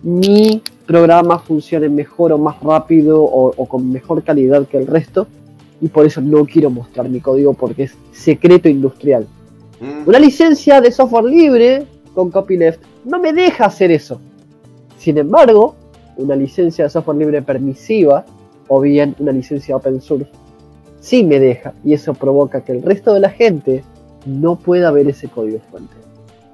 mi 0.03 0.63
programa 0.85 1.39
funcione 1.39 1.89
mejor 1.89 2.33
o 2.33 2.39
más 2.39 2.61
rápido 2.61 3.23
o, 3.25 3.67
con 3.67 3.91
mejor 3.91 4.23
calidad 4.23 4.67
que 4.69 4.77
el 4.77 4.87
resto 4.87 5.27
y 5.81 5.89
por 5.89 6.05
eso 6.05 6.21
no 6.21 6.45
quiero 6.45 6.71
mostrar 6.71 7.09
mi 7.09 7.21
código 7.21 7.55
porque 7.55 7.85
es 7.85 7.95
secreto 8.13 8.69
industrial. 8.69 9.27
Mm. 9.81 10.07
Una 10.09 10.19
licencia 10.19 10.81
de 10.81 10.93
software 10.93 11.25
libre 11.25 11.87
con 12.15 12.31
copyleft 12.31 12.81
no 13.05 13.19
me 13.19 13.33
deja 13.33 13.65
hacer 13.65 13.91
eso. 13.91 14.21
Sin 14.99 15.17
embargo, 15.17 15.75
una 16.19 16.37
licencia 16.37 16.85
de 16.85 16.91
software 16.91 17.19
libre 17.19 17.43
permisiva 17.43 18.27
o 18.69 18.81
bien 18.81 19.15
una 19.19 19.33
licencia 19.33 19.77
open 19.77 20.01
source 20.01 20.31
sí 21.07 21.23
me 21.23 21.39
deja 21.39 21.73
y 21.85 21.95
eso 21.95 22.15
provoca 22.15 22.63
que 22.63 22.73
el 22.73 22.83
resto 22.83 23.15
de 23.15 23.21
la 23.21 23.31
gente 23.31 23.85
no 24.25 24.57
pueda 24.57 24.91
ver 24.91 25.09
ese 25.09 25.29
código 25.29 25.61
fuente. 25.71 25.95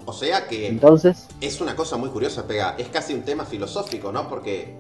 O 0.05 0.13
sea 0.13 0.47
que 0.47 0.69
Entonces, 0.69 1.27
es 1.41 1.61
una 1.63 1.75
cosa 1.75 1.97
muy 1.97 2.11
curiosa, 2.11 2.47
Pega. 2.47 2.75
Es 2.77 2.89
casi 2.89 3.15
un 3.15 3.23
tema 3.23 3.47
filosófico, 3.47 4.13
¿no? 4.13 4.29
Porque 4.29 4.75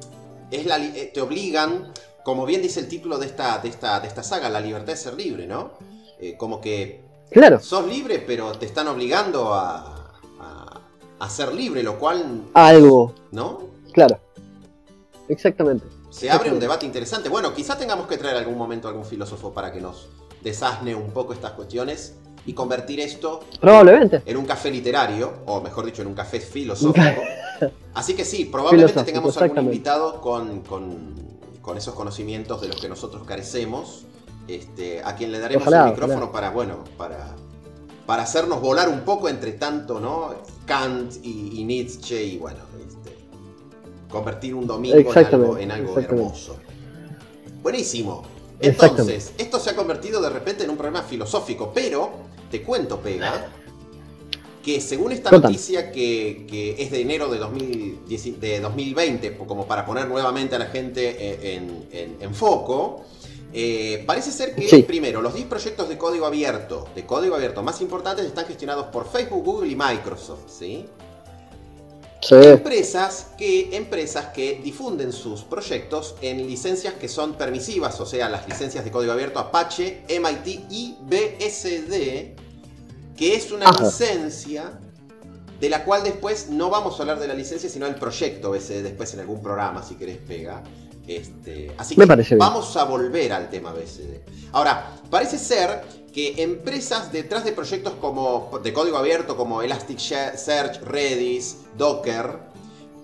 es 0.50 0.66
la, 0.66 0.76
eh, 0.76 1.10
te 1.14 1.22
obligan, 1.22 1.90
como 2.22 2.44
bien 2.44 2.60
dice 2.60 2.80
el 2.80 2.88
título 2.88 3.16
de 3.18 3.26
esta, 3.26 3.58
de 3.58 3.70
esta, 3.70 3.98
de 4.00 4.08
esta 4.08 4.22
saga, 4.22 4.50
la 4.50 4.60
libertad 4.60 4.92
de 4.92 4.96
ser 4.96 5.14
libre, 5.14 5.46
¿no? 5.46 5.72
Eh, 6.20 6.36
como 6.36 6.60
que 6.60 7.04
claro, 7.30 7.58
sos 7.60 7.86
libre, 7.86 8.22
pero 8.26 8.52
te 8.52 8.66
están 8.66 8.88
obligando 8.88 9.54
a, 9.54 10.18
a, 10.38 10.80
a 11.18 11.30
ser 11.30 11.54
libre, 11.54 11.82
lo 11.82 11.98
cual, 11.98 12.42
algo, 12.52 13.14
¿no? 13.30 13.68
claro. 13.92 14.18
Exactamente. 15.28 15.86
Se 16.12 16.30
abre 16.30 16.52
un 16.52 16.60
debate 16.60 16.84
interesante. 16.86 17.28
Bueno, 17.28 17.54
quizá 17.54 17.76
tengamos 17.76 18.06
que 18.06 18.18
traer 18.18 18.36
algún 18.36 18.58
momento 18.58 18.86
a 18.86 18.90
algún 18.90 19.04
filósofo 19.06 19.52
para 19.52 19.72
que 19.72 19.80
nos 19.80 20.08
desasne 20.42 20.94
un 20.94 21.10
poco 21.10 21.32
estas 21.32 21.52
cuestiones 21.52 22.14
y 22.44 22.52
convertir 22.52 23.00
esto 23.00 23.40
Probablemente. 23.60 24.22
en 24.26 24.36
un 24.36 24.44
café 24.44 24.70
literario, 24.70 25.32
o 25.46 25.60
mejor 25.60 25.84
dicho, 25.86 26.02
en 26.02 26.08
un 26.08 26.14
café 26.14 26.40
filosófico. 26.40 27.22
Así 27.94 28.14
que 28.14 28.24
sí, 28.24 28.44
probablemente 28.46 29.02
tengamos 29.04 29.36
algún 29.38 29.58
invitado 29.64 30.20
con, 30.20 30.60
con- 30.62 31.14
con 31.62 31.78
esos 31.78 31.94
conocimientos 31.94 32.60
de 32.60 32.66
los 32.68 32.80
que 32.80 32.88
nosotros 32.88 33.22
carecemos, 33.24 34.04
este, 34.48 35.00
a 35.04 35.14
quien 35.14 35.30
le 35.30 35.38
daremos 35.38 35.62
Ojalá, 35.68 35.84
el 35.84 35.90
micrófono 35.92 36.32
para, 36.32 36.50
bueno, 36.50 36.78
para, 36.98 37.36
para 38.04 38.24
hacernos 38.24 38.60
volar 38.60 38.88
un 38.88 39.02
poco 39.02 39.28
entre 39.28 39.52
tanto, 39.52 40.00
¿no? 40.00 40.34
Kant 40.66 41.14
y, 41.22 41.60
y 41.60 41.64
Nietzsche 41.64 42.22
y 42.24 42.38
bueno, 42.38 42.58
convertir 44.12 44.54
un 44.54 44.66
domingo 44.66 44.96
en 44.96 45.18
algo, 45.26 45.58
en 45.58 45.70
algo 45.72 45.98
hermoso. 45.98 46.56
Buenísimo. 47.62 48.22
Entonces, 48.60 49.32
esto 49.38 49.58
se 49.58 49.70
ha 49.70 49.76
convertido 49.76 50.20
de 50.20 50.30
repente 50.30 50.62
en 50.64 50.70
un 50.70 50.76
problema 50.76 51.02
filosófico, 51.02 51.72
pero 51.74 52.10
te 52.50 52.62
cuento, 52.62 53.00
Pega, 53.00 53.48
que 54.62 54.80
según 54.80 55.10
esta 55.10 55.30
noticia 55.48 55.90
que, 55.90 56.46
que 56.48 56.80
es 56.80 56.90
de 56.92 57.00
enero 57.00 57.28
de, 57.28 57.38
2010 57.38 58.40
de 58.40 58.60
2020, 58.60 59.36
como 59.36 59.66
para 59.66 59.84
poner 59.84 60.06
nuevamente 60.06 60.54
a 60.54 60.58
la 60.60 60.66
gente 60.66 61.16
eh, 61.18 61.56
en, 61.56 61.88
en- 61.90 62.16
en 62.20 62.34
foco, 62.34 63.02
eh, 63.52 64.04
parece 64.06 64.30
ser 64.30 64.54
que 64.54 64.68
Sí. 64.68 64.84
primero 64.84 65.20
los 65.20 65.34
10 65.34 65.46
proyectos 65.48 65.88
de 65.88 65.98
código 65.98 66.26
abierto, 66.26 66.86
de 66.94 67.04
código 67.04 67.34
abierto 67.34 67.62
más 67.64 67.80
importantes 67.80 68.24
están 68.24 68.46
gestionados 68.46 68.86
por 68.86 69.10
Facebook, 69.10 69.42
Google 69.44 69.70
y 69.72 69.74
Microsoft, 69.76 70.48
¿sí? 70.48 70.86
Sí. 72.22 72.36
Empresas 72.36 73.32
que, 73.36 73.76
empresas 73.76 74.26
que 74.26 74.60
difunden 74.62 75.12
sus 75.12 75.42
proyectos 75.42 76.14
en 76.22 76.46
licencias 76.46 76.94
que 76.94 77.08
son 77.08 77.34
permisivas, 77.34 78.00
o 78.00 78.06
sea, 78.06 78.28
las 78.28 78.48
licencias 78.48 78.84
de 78.84 78.92
código 78.92 79.12
abierto 79.12 79.40
Apache, 79.40 80.04
MIT 80.08 80.70
y 80.70 80.96
BSD, 81.02 82.36
que 83.16 83.34
es 83.34 83.50
una 83.50 83.66
Ajá. 83.66 83.84
licencia 83.84 84.78
de 85.58 85.68
la 85.68 85.84
cual 85.84 86.04
después 86.04 86.48
no 86.48 86.70
vamos 86.70 86.98
a 86.98 87.02
hablar 87.02 87.18
de 87.18 87.26
la 87.26 87.34
licencia, 87.34 87.68
sino 87.68 87.86
del 87.86 87.96
proyecto 87.96 88.52
BSD 88.52 88.82
después 88.82 89.12
en 89.14 89.20
algún 89.20 89.42
programa, 89.42 89.82
si 89.82 89.96
querés, 89.96 90.18
pega. 90.18 90.62
Este, 91.06 91.72
así 91.78 91.96
Me 91.96 92.04
que 92.04 92.08
parece 92.08 92.34
bien. 92.36 92.38
vamos 92.38 92.76
a 92.76 92.84
volver 92.84 93.32
al 93.32 93.50
tema 93.50 93.72
BSD. 93.72 94.20
Ahora, 94.52 94.96
parece 95.10 95.38
ser 95.38 95.82
que 96.12 96.42
empresas 96.42 97.10
detrás 97.10 97.44
de 97.44 97.52
proyectos 97.52 97.94
como 98.00 98.50
de 98.62 98.72
código 98.72 98.98
abierto 98.98 99.36
como 99.36 99.62
Elasticsearch, 99.62 100.82
Redis, 100.84 101.56
Docker, 101.76 102.38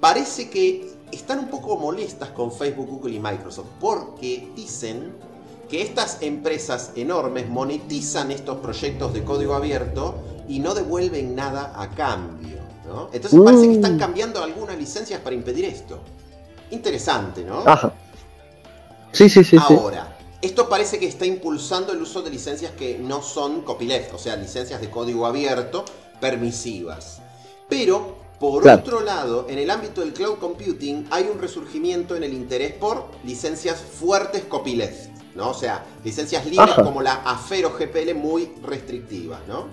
parece 0.00 0.48
que 0.50 0.90
están 1.10 1.38
un 1.40 1.48
poco 1.48 1.76
molestas 1.76 2.28
con 2.30 2.52
Facebook, 2.52 2.87
Google 2.88 3.14
y 3.14 3.18
Microsoft 3.18 3.68
porque 3.80 4.48
dicen 4.54 5.12
que 5.70 5.82
estas 5.82 6.18
empresas 6.22 6.92
enormes 6.96 7.48
monetizan 7.48 8.30
estos 8.30 8.58
proyectos 8.58 9.12
de 9.12 9.24
código 9.24 9.54
abierto 9.54 10.14
y 10.48 10.61
no 10.61 10.74
devuelven 10.74 11.34
nada 11.34 11.72
a 11.76 11.90
cambio. 11.90 12.58
¿no? 12.87 13.08
Entonces 13.12 13.38
parece 13.44 13.66
que 13.68 13.74
están 13.74 13.96
Mm. 13.96 13.98
cambiando 13.98 14.42
algunas 14.42 14.78
licencias 14.78 15.20
para 15.20 15.34
impedir 15.34 15.64
esto. 15.66 16.00
Interesante, 16.70 17.44
¿no? 17.44 17.61
Ajá. 17.66 17.92
Sí, 19.12 19.28
sí, 19.28 19.42
sí, 19.42 19.59
sí. 19.59 19.74
Ahora, 19.74 20.16
esto 20.42 20.68
parece 20.68 20.98
que 20.98 21.07
está 21.07 21.24
impulsando 21.26 21.92
el 21.92 22.02
uso 22.02 22.22
de 22.22 22.31
licencias 22.31 22.72
que 22.72 22.98
no 22.98 23.22
son 23.22 23.62
copyleft, 23.62 24.12
o 24.14 24.18
sea, 24.18 24.37
licencias 24.37 24.81
de 24.81 24.90
código 24.90 25.26
abierto 25.26 25.85
permisivas. 26.20 27.20
Pero, 27.68 28.16
por 28.38 28.62
Claro. 28.62 28.81
otro 28.81 29.00
lado, 29.00 29.46
en 29.48 29.59
el 29.59 29.70
ámbito 29.70 30.00
del 30.02 30.12
cloud 30.12 30.38
computing 30.38 31.09
hay 31.11 31.28
un 31.33 31.40
resurgimiento 31.40 32.14
en 32.16 32.22
el 32.22 32.33
interés 32.35 32.72
por 32.74 33.09
licencias 33.24 33.81
fuertes 33.81 34.44
copyleft, 34.44 35.09
¿no? 35.35 35.50
O 35.50 35.54
sea, 35.54 35.85
licencias 36.04 36.44
libres 36.46 36.70
Ajá. 36.70 36.85
como 36.85 37.02
la 37.02 37.14
Afero 37.24 37.70
GPL 37.76 38.14
muy 38.14 38.52
restrictivas, 38.62 39.40
¿no? 39.48 39.66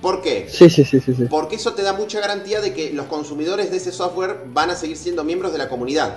¿Por 0.00 0.22
qué? 0.22 0.46
Sí, 0.50 0.68
sí, 0.70 0.84
sí, 0.84 1.00
sí, 1.00 1.14
sí. 1.14 1.24
Porque 1.28 1.56
eso 1.56 1.72
te 1.74 1.82
da 1.82 1.92
mucha 1.92 2.20
garantía 2.20 2.60
de 2.60 2.72
que 2.74 2.92
los 2.92 3.06
consumidores 3.06 3.70
de 3.70 3.78
ese 3.78 3.92
software 3.92 4.44
van 4.52 4.70
a 4.70 4.74
seguir 4.76 4.96
siendo 4.96 5.24
miembros 5.24 5.52
de 5.52 5.58
la 5.58 5.68
comunidad. 5.68 6.16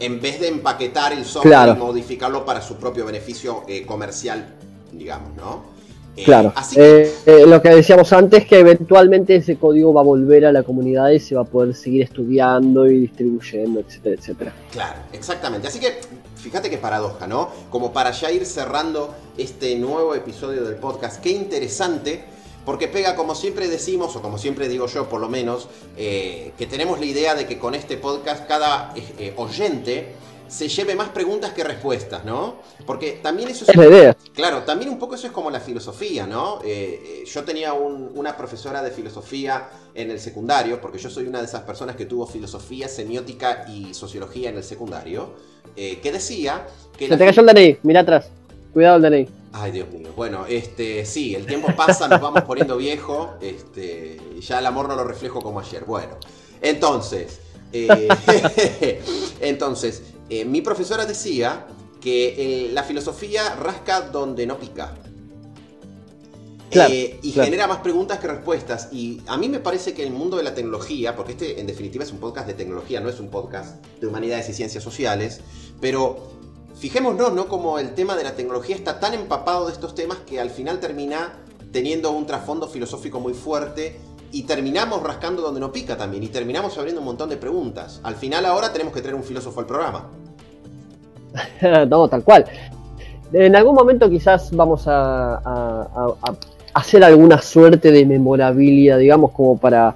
En 0.00 0.20
vez 0.20 0.40
de 0.40 0.48
empaquetar 0.48 1.12
el 1.12 1.24
software 1.24 1.52
Claro. 1.54 1.72
y 1.74 1.76
modificarlo 1.78 2.44
para 2.44 2.60
su 2.60 2.76
propio 2.76 3.04
beneficio 3.06 3.62
eh, 3.66 3.84
comercial, 3.86 4.54
digamos, 4.92 5.34
¿no? 5.36 5.64
Eh, 6.16 6.22
Claro. 6.24 6.52
Así 6.54 6.76
que, 6.76 7.02
Eh, 7.02 7.12
eh, 7.26 7.44
lo 7.46 7.60
que 7.62 7.70
decíamos 7.70 8.12
antes, 8.12 8.46
que 8.46 8.58
eventualmente 8.60 9.36
ese 9.36 9.56
código 9.56 9.92
va 9.92 10.00
a 10.00 10.04
volver 10.04 10.44
a 10.46 10.52
la 10.52 10.62
comunidad 10.64 11.10
y 11.10 11.20
se 11.20 11.34
va 11.34 11.42
a 11.42 11.44
poder 11.44 11.74
seguir 11.74 12.02
estudiando 12.02 12.86
y 12.86 12.98
distribuyendo, 13.00 13.80
etcétera, 13.80 14.16
etcétera. 14.18 14.52
claro, 14.72 14.98
exactamente. 15.12 15.66
Así 15.68 15.78
que, 15.80 16.00
fíjate 16.36 16.70
qué 16.70 16.78
paradoja, 16.78 17.26
¿no? 17.26 17.48
Como 17.70 17.92
para 17.92 18.10
ya 18.12 18.30
ir 18.32 18.46
cerrando 18.46 19.14
este 19.36 19.76
nuevo 19.78 20.14
episodio 20.14 20.64
del 20.64 20.76
podcast, 20.76 21.20
qué 21.22 21.30
interesante. 21.30 22.24
Porque 22.68 22.86
pega, 22.86 23.16
como 23.16 23.34
siempre 23.34 23.66
decimos, 23.66 24.14
o 24.14 24.20
como 24.20 24.36
siempre 24.36 24.68
digo 24.68 24.86
yo 24.88 25.08
por 25.08 25.22
lo 25.22 25.28
menos, 25.30 25.68
eh, 25.96 26.52
que 26.58 26.66
tenemos 26.66 27.00
la 27.00 27.06
idea 27.06 27.34
de 27.34 27.46
que 27.46 27.58
con 27.58 27.74
este 27.74 27.96
podcast 27.96 28.46
cada 28.46 28.92
eh, 28.94 29.02
eh, 29.18 29.32
oyente 29.36 30.12
se 30.48 30.68
lleve 30.68 30.94
más 30.94 31.08
preguntas 31.08 31.54
que 31.54 31.64
respuestas, 31.64 32.26
¿no? 32.26 32.56
Porque 32.84 33.20
también 33.22 33.48
eso 33.48 33.64
es... 33.64 33.70
Es 33.70 33.76
la 33.76 33.86
idea. 33.86 34.16
Claro, 34.34 34.64
también 34.64 34.90
un 34.90 34.98
poco 34.98 35.14
eso 35.14 35.26
es 35.26 35.32
como 35.32 35.50
la 35.50 35.60
filosofía, 35.60 36.26
¿no? 36.26 36.58
Eh, 36.62 37.24
yo 37.26 37.42
tenía 37.42 37.72
un- 37.72 38.10
una 38.14 38.36
profesora 38.36 38.82
de 38.82 38.90
filosofía 38.90 39.70
en 39.94 40.10
el 40.10 40.20
secundario, 40.20 40.78
porque 40.78 40.98
yo 40.98 41.08
soy 41.08 41.24
una 41.26 41.38
de 41.38 41.46
esas 41.46 41.62
personas 41.62 41.96
que 41.96 42.04
tuvo 42.04 42.26
filosofía, 42.26 42.86
semiótica 42.86 43.64
y 43.66 43.94
sociología 43.94 44.50
en 44.50 44.58
el 44.58 44.64
secundario, 44.64 45.30
eh, 45.74 46.00
que 46.02 46.12
decía 46.12 46.66
que... 46.98 47.06
Se 47.06 47.12
la 47.12 47.16
te 47.16 47.24
cayó 47.24 47.40
el 47.40 47.46
DNI, 47.46 47.78
mira 47.82 48.00
atrás. 48.00 48.26
Cuidado 48.74 48.96
el 48.96 49.02
DNI. 49.02 49.37
Ay, 49.52 49.72
Dios 49.72 49.90
mío. 49.90 50.12
Bueno, 50.14 50.46
este, 50.46 51.04
sí, 51.06 51.34
el 51.34 51.46
tiempo 51.46 51.68
pasa, 51.74 52.06
nos 52.08 52.20
vamos 52.20 52.42
poniendo 52.42 52.76
viejo, 52.76 53.34
este, 53.40 54.18
y 54.36 54.40
ya 54.40 54.58
el 54.58 54.66
amor 54.66 54.88
no 54.88 54.96
lo 54.96 55.04
reflejo 55.04 55.40
como 55.40 55.60
ayer. 55.60 55.84
Bueno, 55.84 56.18
entonces, 56.60 57.40
eh, 57.72 58.08
entonces, 59.40 60.02
eh, 60.28 60.44
mi 60.44 60.60
profesora 60.60 61.06
decía 61.06 61.66
que 62.00 62.66
eh, 62.66 62.70
la 62.72 62.82
filosofía 62.82 63.54
rasca 63.56 64.02
donde 64.02 64.46
no 64.46 64.58
pica. 64.58 64.94
Claro, 66.70 66.92
y 66.92 67.32
claro. 67.32 67.46
genera 67.46 67.66
más 67.66 67.78
preguntas 67.78 68.18
que 68.18 68.28
respuestas. 68.28 68.90
Y 68.92 69.22
a 69.26 69.38
mí 69.38 69.48
me 69.48 69.58
parece 69.58 69.94
que 69.94 70.02
el 70.02 70.10
mundo 70.10 70.36
de 70.36 70.42
la 70.42 70.52
tecnología, 70.52 71.16
porque 71.16 71.32
este 71.32 71.58
en 71.58 71.66
definitiva 71.66 72.04
es 72.04 72.12
un 72.12 72.18
podcast 72.18 72.46
de 72.46 72.52
tecnología, 72.52 73.00
no 73.00 73.08
es 73.08 73.18
un 73.20 73.30
podcast 73.30 73.82
de 73.98 74.06
humanidades 74.06 74.50
y 74.50 74.52
ciencias 74.52 74.84
sociales, 74.84 75.40
pero 75.80 76.37
fijémonos, 76.78 77.32
¿no? 77.32 77.48
Como 77.48 77.78
el 77.78 77.94
tema 77.94 78.16
de 78.16 78.24
la 78.24 78.34
tecnología 78.34 78.76
está 78.76 79.00
tan 79.00 79.14
empapado 79.14 79.66
de 79.66 79.72
estos 79.72 79.94
temas 79.94 80.18
que 80.18 80.40
al 80.40 80.50
final 80.50 80.78
termina 80.80 81.32
teniendo 81.72 82.10
un 82.12 82.26
trasfondo 82.26 82.66
filosófico 82.68 83.20
muy 83.20 83.34
fuerte 83.34 83.98
y 84.32 84.42
terminamos 84.42 85.02
rascando 85.02 85.42
donde 85.42 85.60
no 85.60 85.72
pica 85.72 85.96
también 85.96 86.22
y 86.22 86.28
terminamos 86.28 86.76
abriendo 86.78 87.00
un 87.00 87.06
montón 87.06 87.28
de 87.30 87.36
preguntas. 87.36 88.00
Al 88.02 88.14
final 88.14 88.44
ahora 88.46 88.72
tenemos 88.72 88.92
que 88.92 89.00
traer 89.00 89.14
un 89.14 89.22
filósofo 89.24 89.60
al 89.60 89.66
programa. 89.66 90.08
no, 91.88 92.08
tal 92.08 92.22
cual. 92.24 92.44
En 93.32 93.54
algún 93.56 93.74
momento 93.74 94.08
quizás 94.08 94.50
vamos 94.52 94.86
a, 94.86 95.34
a- 95.36 96.14
hacer 96.74 97.02
alguna 97.04 97.40
suerte 97.42 97.90
de 97.90 98.06
memorabilia, 98.06 98.96
digamos, 98.96 99.32
como 99.32 99.58
para, 99.58 99.94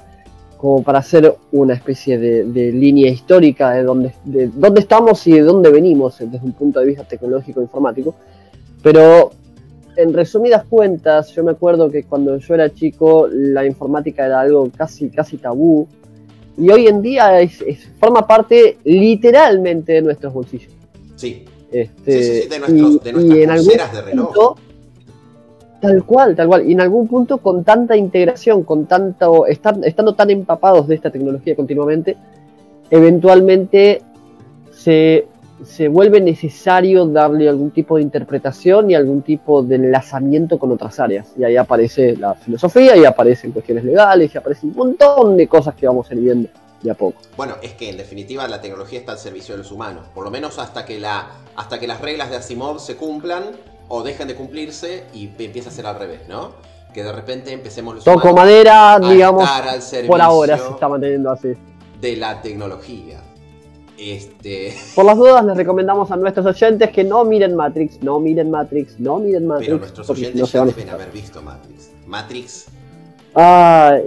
como 0.62 0.84
para 0.84 1.00
hacer 1.00 1.34
una 1.50 1.74
especie 1.74 2.18
de, 2.18 2.44
de 2.44 2.70
línea 2.70 3.10
histórica 3.10 3.72
de 3.72 3.82
dónde, 3.82 4.14
de 4.24 4.46
dónde 4.46 4.78
estamos 4.80 5.26
y 5.26 5.32
de 5.32 5.40
dónde 5.40 5.70
venimos 5.70 6.20
desde 6.20 6.38
un 6.40 6.52
punto 6.52 6.78
de 6.78 6.86
vista 6.86 7.02
tecnológico 7.02 7.58
e 7.58 7.64
informático. 7.64 8.14
Pero 8.80 9.32
en 9.96 10.12
resumidas 10.12 10.62
cuentas, 10.70 11.30
yo 11.34 11.42
me 11.42 11.50
acuerdo 11.50 11.90
que 11.90 12.04
cuando 12.04 12.36
yo 12.36 12.54
era 12.54 12.72
chico 12.72 13.26
la 13.28 13.66
informática 13.66 14.24
era 14.24 14.40
algo 14.40 14.70
casi, 14.70 15.08
casi 15.10 15.36
tabú. 15.38 15.88
Y 16.56 16.70
hoy 16.70 16.86
en 16.86 17.02
día 17.02 17.40
es- 17.40 17.60
es- 17.62 17.88
forma 17.98 18.24
parte 18.24 18.78
literalmente 18.84 19.94
de 19.94 20.02
nuestros 20.02 20.32
bolsillos. 20.32 20.70
Sí, 21.16 21.44
Este, 21.72 22.12
Sí, 22.12 22.22
sí, 22.22 22.42
sí, 22.42 22.48
de 22.50 22.58
nuestros- 22.58 23.02
de 23.02 23.12
nuestras 23.14 23.38
en 23.38 23.50
algún 23.50 23.68
de 23.68 24.02
reloj. 24.02 24.26
punto, 24.26 24.56
tal 25.82 26.04
cual, 26.04 26.34
tal 26.34 26.46
cual. 26.46 26.66
Y 26.66 26.72
en 26.72 26.80
algún 26.80 27.08
punto 27.08 27.38
con 27.38 27.64
tanta 27.64 27.94
integración, 27.94 28.62
con 28.62 28.86
tanto, 28.86 29.46
estar- 29.46 29.84
estando 29.84 30.14
tan 30.14 30.30
empapados 30.30 30.86
de 30.88 30.94
esta 30.94 31.10
tecnología 31.10 31.54
continuamente, 31.54 32.16
eventualmente 32.88 34.00
se 34.72 35.26
se 35.64 35.86
vuelve 35.86 36.20
necesario 36.20 37.06
darle 37.06 37.48
algún 37.48 37.70
tipo 37.70 37.94
de 37.96 38.02
interpretación 38.02 38.90
y 38.90 38.96
algún 38.96 39.22
tipo 39.22 39.62
de 39.62 39.76
enlazamiento 39.76 40.58
con 40.58 40.72
otras 40.72 40.98
áreas. 40.98 41.28
Y 41.38 41.44
ahí 41.44 41.56
aparece 41.56 42.16
la 42.16 42.34
filosofía, 42.34 42.96
y 42.96 43.04
aparecen 43.04 43.52
cuestiones 43.52 43.84
legales, 43.84 44.34
y 44.34 44.38
aparecen 44.38 44.70
un 44.70 44.76
montón 44.76 45.36
de 45.36 45.46
cosas 45.46 45.76
que 45.76 45.86
vamos 45.86 46.10
a 46.10 46.14
ir 46.14 46.20
viendo 46.20 46.48
de 46.82 46.90
a 46.90 46.94
poco. 46.94 47.20
Bueno, 47.36 47.54
es 47.62 47.74
que 47.74 47.90
en 47.90 47.96
definitiva 47.96 48.48
la 48.48 48.60
tecnología 48.60 48.98
está 48.98 49.12
al 49.12 49.18
servicio 49.18 49.54
de 49.54 49.58
los 49.58 49.70
humanos, 49.70 50.06
por 50.12 50.24
lo 50.24 50.32
menos 50.32 50.58
hasta 50.58 50.84
que, 50.84 50.98
la, 50.98 51.28
hasta 51.54 51.78
que 51.78 51.86
las 51.86 52.00
reglas 52.00 52.30
de 52.30 52.36
Asimov 52.38 52.80
se 52.80 52.96
cumplan 52.96 53.44
o 53.94 54.02
dejen 54.02 54.26
de 54.26 54.34
cumplirse 54.34 55.04
y 55.12 55.28
empieza 55.38 55.68
a 55.68 55.72
ser 55.72 55.84
al 55.84 55.98
revés, 55.98 56.22
¿no? 56.26 56.52
Que 56.94 57.04
de 57.04 57.12
repente 57.12 57.52
empecemos 57.52 57.96
los 57.96 58.04
Toco 58.04 58.32
madera, 58.32 58.98
digamos, 58.98 59.46
por 60.06 60.20
ahora 60.22 60.56
se 60.56 60.70
está 60.70 60.88
manteniendo 60.88 61.30
así. 61.30 61.52
De 62.00 62.16
la 62.16 62.40
tecnología. 62.40 63.20
Este... 63.98 64.74
Por 64.94 65.04
las 65.04 65.18
dudas 65.18 65.44
les 65.44 65.58
recomendamos 65.58 66.10
a 66.10 66.16
nuestros 66.16 66.46
oyentes 66.46 66.90
que 66.90 67.04
no 67.04 67.26
miren 67.26 67.54
Matrix, 67.54 68.02
no 68.02 68.18
miren 68.18 68.50
Matrix, 68.50 68.98
no 68.98 69.18
miren 69.18 69.46
Matrix. 69.46 69.68
Pero 69.68 69.78
nuestros 69.78 70.08
oyentes 70.08 70.50
ya 70.50 70.64
deben 70.64 70.88
haber 70.88 71.10
visto 71.10 71.42
Matrix. 71.42 71.90
Matrix. 72.06 72.66
Ay. 73.34 74.04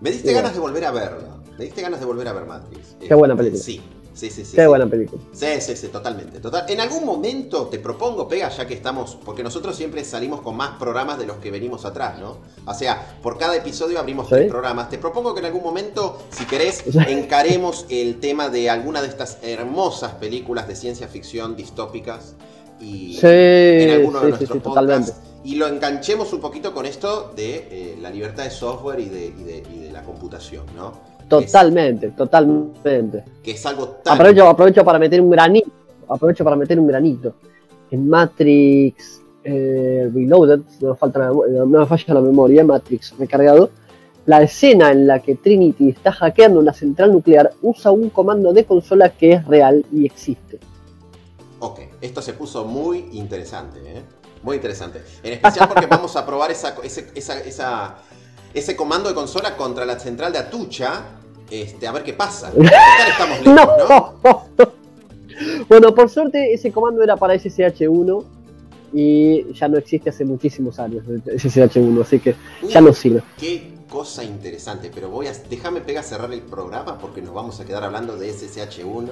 Me 0.00 0.12
diste 0.12 0.32
ganas 0.32 0.54
de 0.54 0.60
volver 0.60 0.84
a 0.84 0.92
verlo. 0.92 1.40
Me 1.58 1.64
diste 1.64 1.82
ganas 1.82 1.98
de 1.98 2.06
volver 2.06 2.28
a 2.28 2.32
ver 2.34 2.46
Matrix. 2.46 2.96
Qué 3.00 3.14
buena 3.14 3.34
película. 3.34 3.60
Sí, 3.60 3.82
Sí, 4.14 4.30
sí, 4.30 4.44
sí. 4.44 4.54
Qué 4.54 4.66
buena 4.66 4.86
película. 4.86 5.20
Sí, 5.32 5.60
sí, 5.60 5.74
sí, 5.74 5.88
totalmente. 5.88 6.38
Total. 6.38 6.64
En 6.68 6.80
algún 6.80 7.04
momento 7.04 7.66
te 7.66 7.80
propongo, 7.80 8.28
Pega, 8.28 8.48
ya 8.48 8.64
que 8.64 8.74
estamos, 8.74 9.18
porque 9.24 9.42
nosotros 9.42 9.74
siempre 9.74 10.04
salimos 10.04 10.40
con 10.40 10.56
más 10.56 10.78
programas 10.78 11.18
de 11.18 11.26
los 11.26 11.38
que 11.38 11.50
venimos 11.50 11.84
atrás, 11.84 12.18
¿no? 12.20 12.38
O 12.64 12.74
sea, 12.74 13.18
por 13.20 13.36
cada 13.38 13.56
episodio 13.56 13.98
abrimos 13.98 14.28
tres 14.28 14.48
programas. 14.48 14.88
Te 14.88 14.98
propongo 14.98 15.34
que 15.34 15.40
en 15.40 15.46
algún 15.46 15.64
momento, 15.64 16.18
si 16.30 16.44
querés, 16.44 16.84
encaremos 17.08 17.86
el 17.88 18.20
tema 18.20 18.48
de 18.48 18.70
alguna 18.70 19.02
de 19.02 19.08
estas 19.08 19.38
hermosas 19.42 20.12
películas 20.12 20.68
de 20.68 20.76
ciencia 20.76 21.08
ficción 21.08 21.56
distópicas 21.56 22.36
y 22.80 23.18
en 23.20 23.90
alguno 23.90 24.20
de 24.20 24.28
nuestros 24.30 24.62
podcasts. 24.62 25.14
Y 25.42 25.56
lo 25.56 25.66
enganchemos 25.66 26.32
un 26.32 26.40
poquito 26.40 26.72
con 26.72 26.86
esto 26.86 27.32
de 27.36 27.68
eh, 27.70 27.98
la 28.00 28.08
libertad 28.08 28.44
de 28.44 28.50
software 28.50 29.00
y 29.00 29.10
de, 29.10 29.26
y 29.26 29.78
de 29.80 29.92
la 29.92 30.02
computación, 30.02 30.64
¿no? 30.74 31.13
Totalmente, 31.28 32.10
totalmente. 32.10 33.24
Que 33.42 33.52
es 33.52 33.66
algo 33.66 33.88
tan... 33.88 34.14
Aprovecho, 34.14 34.48
aprovecho 34.48 34.84
para 34.84 34.98
meter 34.98 35.20
un 35.20 35.30
granito. 35.30 35.70
Aprovecho 36.08 36.44
para 36.44 36.56
meter 36.56 36.78
un 36.78 36.86
granito. 36.86 37.34
En 37.90 38.08
Matrix 38.08 39.22
eh, 39.44 40.10
Reloaded, 40.12 40.60
no 40.80 40.90
me, 40.90 40.96
falta 40.96 41.30
no 41.30 41.66
me 41.66 41.86
falla 41.86 42.14
la 42.14 42.20
memoria, 42.20 42.64
Matrix 42.64 43.14
recargado, 43.18 43.70
la 44.26 44.42
escena 44.42 44.90
en 44.90 45.06
la 45.06 45.20
que 45.20 45.34
Trinity 45.34 45.90
está 45.90 46.12
hackeando 46.12 46.60
una 46.60 46.72
central 46.72 47.12
nuclear 47.12 47.52
usa 47.60 47.90
un 47.90 48.08
comando 48.08 48.52
de 48.54 48.64
consola 48.64 49.10
que 49.10 49.32
es 49.32 49.46
real 49.46 49.84
y 49.92 50.06
existe. 50.06 50.58
Ok, 51.60 51.80
esto 52.00 52.22
se 52.22 52.32
puso 52.32 52.64
muy 52.64 53.08
interesante, 53.12 53.80
¿eh? 53.84 54.02
Muy 54.42 54.56
interesante. 54.56 55.02
En 55.22 55.34
especial 55.34 55.68
porque 55.68 55.86
vamos 55.90 56.16
a 56.16 56.24
probar 56.24 56.50
esa, 56.50 56.74
esa, 56.82 57.40
esa 57.40 57.96
ese 58.54 58.76
comando 58.76 59.08
de 59.08 59.14
consola 59.14 59.56
contra 59.56 59.84
la 59.84 59.98
central 59.98 60.32
de 60.32 60.38
Atucha. 60.38 61.02
Este, 61.50 61.86
a 61.86 61.92
ver 61.92 62.02
qué 62.04 62.14
pasa. 62.14 62.52
Estamos 63.08 63.44
lejos, 63.44 64.14
no. 64.22 64.44
bueno, 65.68 65.94
por 65.94 66.08
suerte 66.08 66.54
ese 66.54 66.72
comando 66.72 67.02
era 67.02 67.16
para 67.16 67.34
SSH1 67.34 68.24
y 68.92 69.52
ya 69.52 69.68
no 69.68 69.76
existe 69.76 70.10
hace 70.10 70.24
muchísimos 70.24 70.78
años 70.78 71.04
SSH1, 71.04 72.00
así 72.00 72.20
que 72.20 72.36
ya 72.68 72.80
no 72.80 72.92
sirve. 72.92 73.22
Qué 73.38 73.74
cosa 73.90 74.24
interesante, 74.24 74.90
pero 74.94 75.10
voy 75.10 75.26
a 75.26 75.32
déjame 75.50 75.80
pegar 75.80 76.04
cerrar 76.04 76.32
el 76.32 76.42
programa 76.42 76.98
porque 76.98 77.20
nos 77.20 77.34
vamos 77.34 77.60
a 77.60 77.64
quedar 77.64 77.82
hablando 77.82 78.16
de 78.16 78.32
SSH1, 78.32 79.10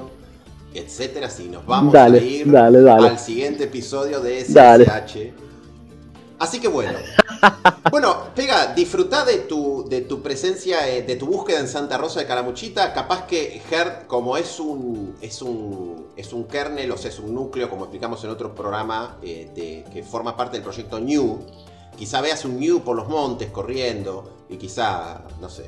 etcétera, 0.75 1.29
si 1.29 1.49
nos 1.49 1.67
vamos 1.67 1.95
a 1.95 2.09
ir 2.09 2.57
al 2.57 3.19
siguiente 3.19 3.65
episodio 3.65 4.21
de 4.21 4.45
SSH. 4.45 5.52
Así 6.43 6.61
que 6.61 6.69
bueno. 6.69 6.99
Bueno, 7.91 8.29
Pega, 8.37 8.73
disfruta 8.73 9.25
de 9.25 9.39
tu, 9.39 9.85
de 9.89 10.03
tu 10.03 10.23
presencia, 10.23 10.89
eh, 10.89 11.03
de 11.03 11.17
tu 11.17 11.27
búsqueda 11.27 11.59
en 11.59 11.67
Santa 11.67 11.99
Rosa 11.99 12.21
de 12.21 12.27
Calamuchita. 12.27 12.95
Capaz 12.95 13.27
que 13.27 13.61
Herd, 13.69 14.07
como 14.07 14.37
es 14.37 14.61
un, 14.61 15.17
es 15.21 15.43
un, 15.43 16.07
es 16.17 16.33
un 16.33 16.45
kernel, 16.45 16.93
o 16.93 16.97
sea, 16.97 17.11
es 17.11 17.19
un 17.19 17.35
núcleo, 17.35 17.69
como 17.69 17.85
explicamos 17.85 18.23
en 18.23 18.31
otro 18.31 18.55
programa, 18.55 19.19
eh, 19.23 19.85
que 19.93 20.03
forma 20.05 20.37
parte 20.37 20.57
del 20.57 20.63
proyecto 20.63 21.01
New, 21.01 21.41
quizá 21.99 22.21
veas 22.21 22.45
un 22.45 22.59
New 22.59 22.81
por 22.81 22.97
los 22.97 23.09
montes 23.09 23.51
corriendo 23.51 24.47
y 24.49 24.57
quizá, 24.57 25.23
no 25.41 25.51
sé. 25.51 25.65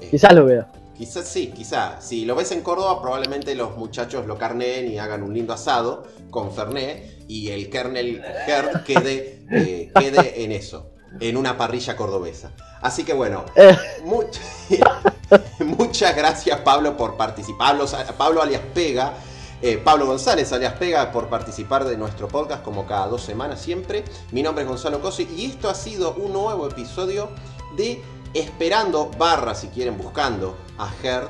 Eh, 0.00 0.08
quizás 0.10 0.32
lo 0.32 0.46
vea. 0.46 0.66
Quizás 1.00 1.26
sí, 1.26 1.46
quizá. 1.56 1.98
Si 1.98 2.26
lo 2.26 2.34
ves 2.34 2.52
en 2.52 2.60
Córdoba, 2.60 3.00
probablemente 3.00 3.54
los 3.54 3.74
muchachos 3.74 4.26
lo 4.26 4.36
carneen 4.36 4.92
y 4.92 4.98
hagan 4.98 5.22
un 5.22 5.32
lindo 5.32 5.54
asado 5.54 6.06
con 6.28 6.52
Fernet 6.52 7.24
y 7.26 7.48
el 7.48 7.70
kernel 7.70 8.22
Herd 8.46 8.84
quede, 8.84 9.46
eh, 9.50 9.90
quede 9.98 10.44
en 10.44 10.52
eso, 10.52 10.90
en 11.18 11.38
una 11.38 11.56
parrilla 11.56 11.96
cordobesa. 11.96 12.52
Así 12.82 13.04
que 13.04 13.14
bueno, 13.14 13.46
muchas 15.60 16.14
gracias 16.14 16.60
Pablo 16.60 16.98
por 16.98 17.16
participar. 17.16 17.78
Pablo, 18.18 18.42
alias 18.42 18.60
Pega. 18.74 19.14
Eh, 19.62 19.80
Pablo 19.82 20.04
González, 20.04 20.52
alias 20.52 20.74
Pega, 20.74 21.10
por 21.12 21.30
participar 21.30 21.86
de 21.86 21.96
nuestro 21.96 22.28
podcast 22.28 22.62
como 22.62 22.86
cada 22.86 23.06
dos 23.06 23.22
semanas 23.22 23.58
siempre. 23.62 24.04
Mi 24.32 24.42
nombre 24.42 24.64
es 24.64 24.68
Gonzalo 24.68 25.00
Cosi 25.00 25.26
y 25.34 25.46
esto 25.46 25.70
ha 25.70 25.74
sido 25.74 26.12
un 26.16 26.34
nuevo 26.34 26.68
episodio 26.68 27.30
de 27.74 28.02
esperando, 28.34 29.10
barra 29.18 29.54
si 29.54 29.68
quieren 29.68 29.98
buscando 29.98 30.56
a 30.78 30.90
Herd. 31.02 31.28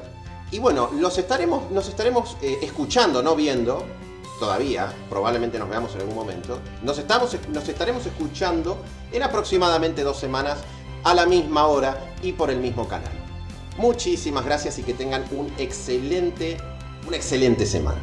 Y 0.51 0.59
bueno, 0.59 0.91
los 0.99 1.17
estaremos, 1.19 1.71
nos 1.71 1.89
estaremos 1.89 2.37
eh, 2.43 2.59
escuchando, 2.63 3.23
no 3.23 3.37
viendo, 3.37 3.85
todavía, 4.41 4.93
probablemente 5.09 5.59
nos 5.59 5.69
veamos 5.69 5.95
en 5.95 6.01
algún 6.01 6.17
momento. 6.17 6.59
Nos, 6.83 6.99
estamos, 6.99 7.37
nos 7.53 7.69
estaremos 7.69 8.05
escuchando 8.07 8.79
en 9.13 9.23
aproximadamente 9.23 10.03
dos 10.03 10.19
semanas 10.19 10.59
a 11.05 11.15
la 11.15 11.27
misma 11.27 11.67
hora 11.67 12.15
y 12.23 12.33
por 12.33 12.51
el 12.51 12.59
mismo 12.59 12.89
canal. 12.89 13.13
Muchísimas 13.77 14.45
gracias 14.45 14.79
y 14.79 14.83
que 14.83 14.95
tengan 14.95 15.25
un 15.31 15.53
excelente, 15.59 16.57
una 17.07 17.17
excelente 17.17 17.65
semana. 17.65 18.01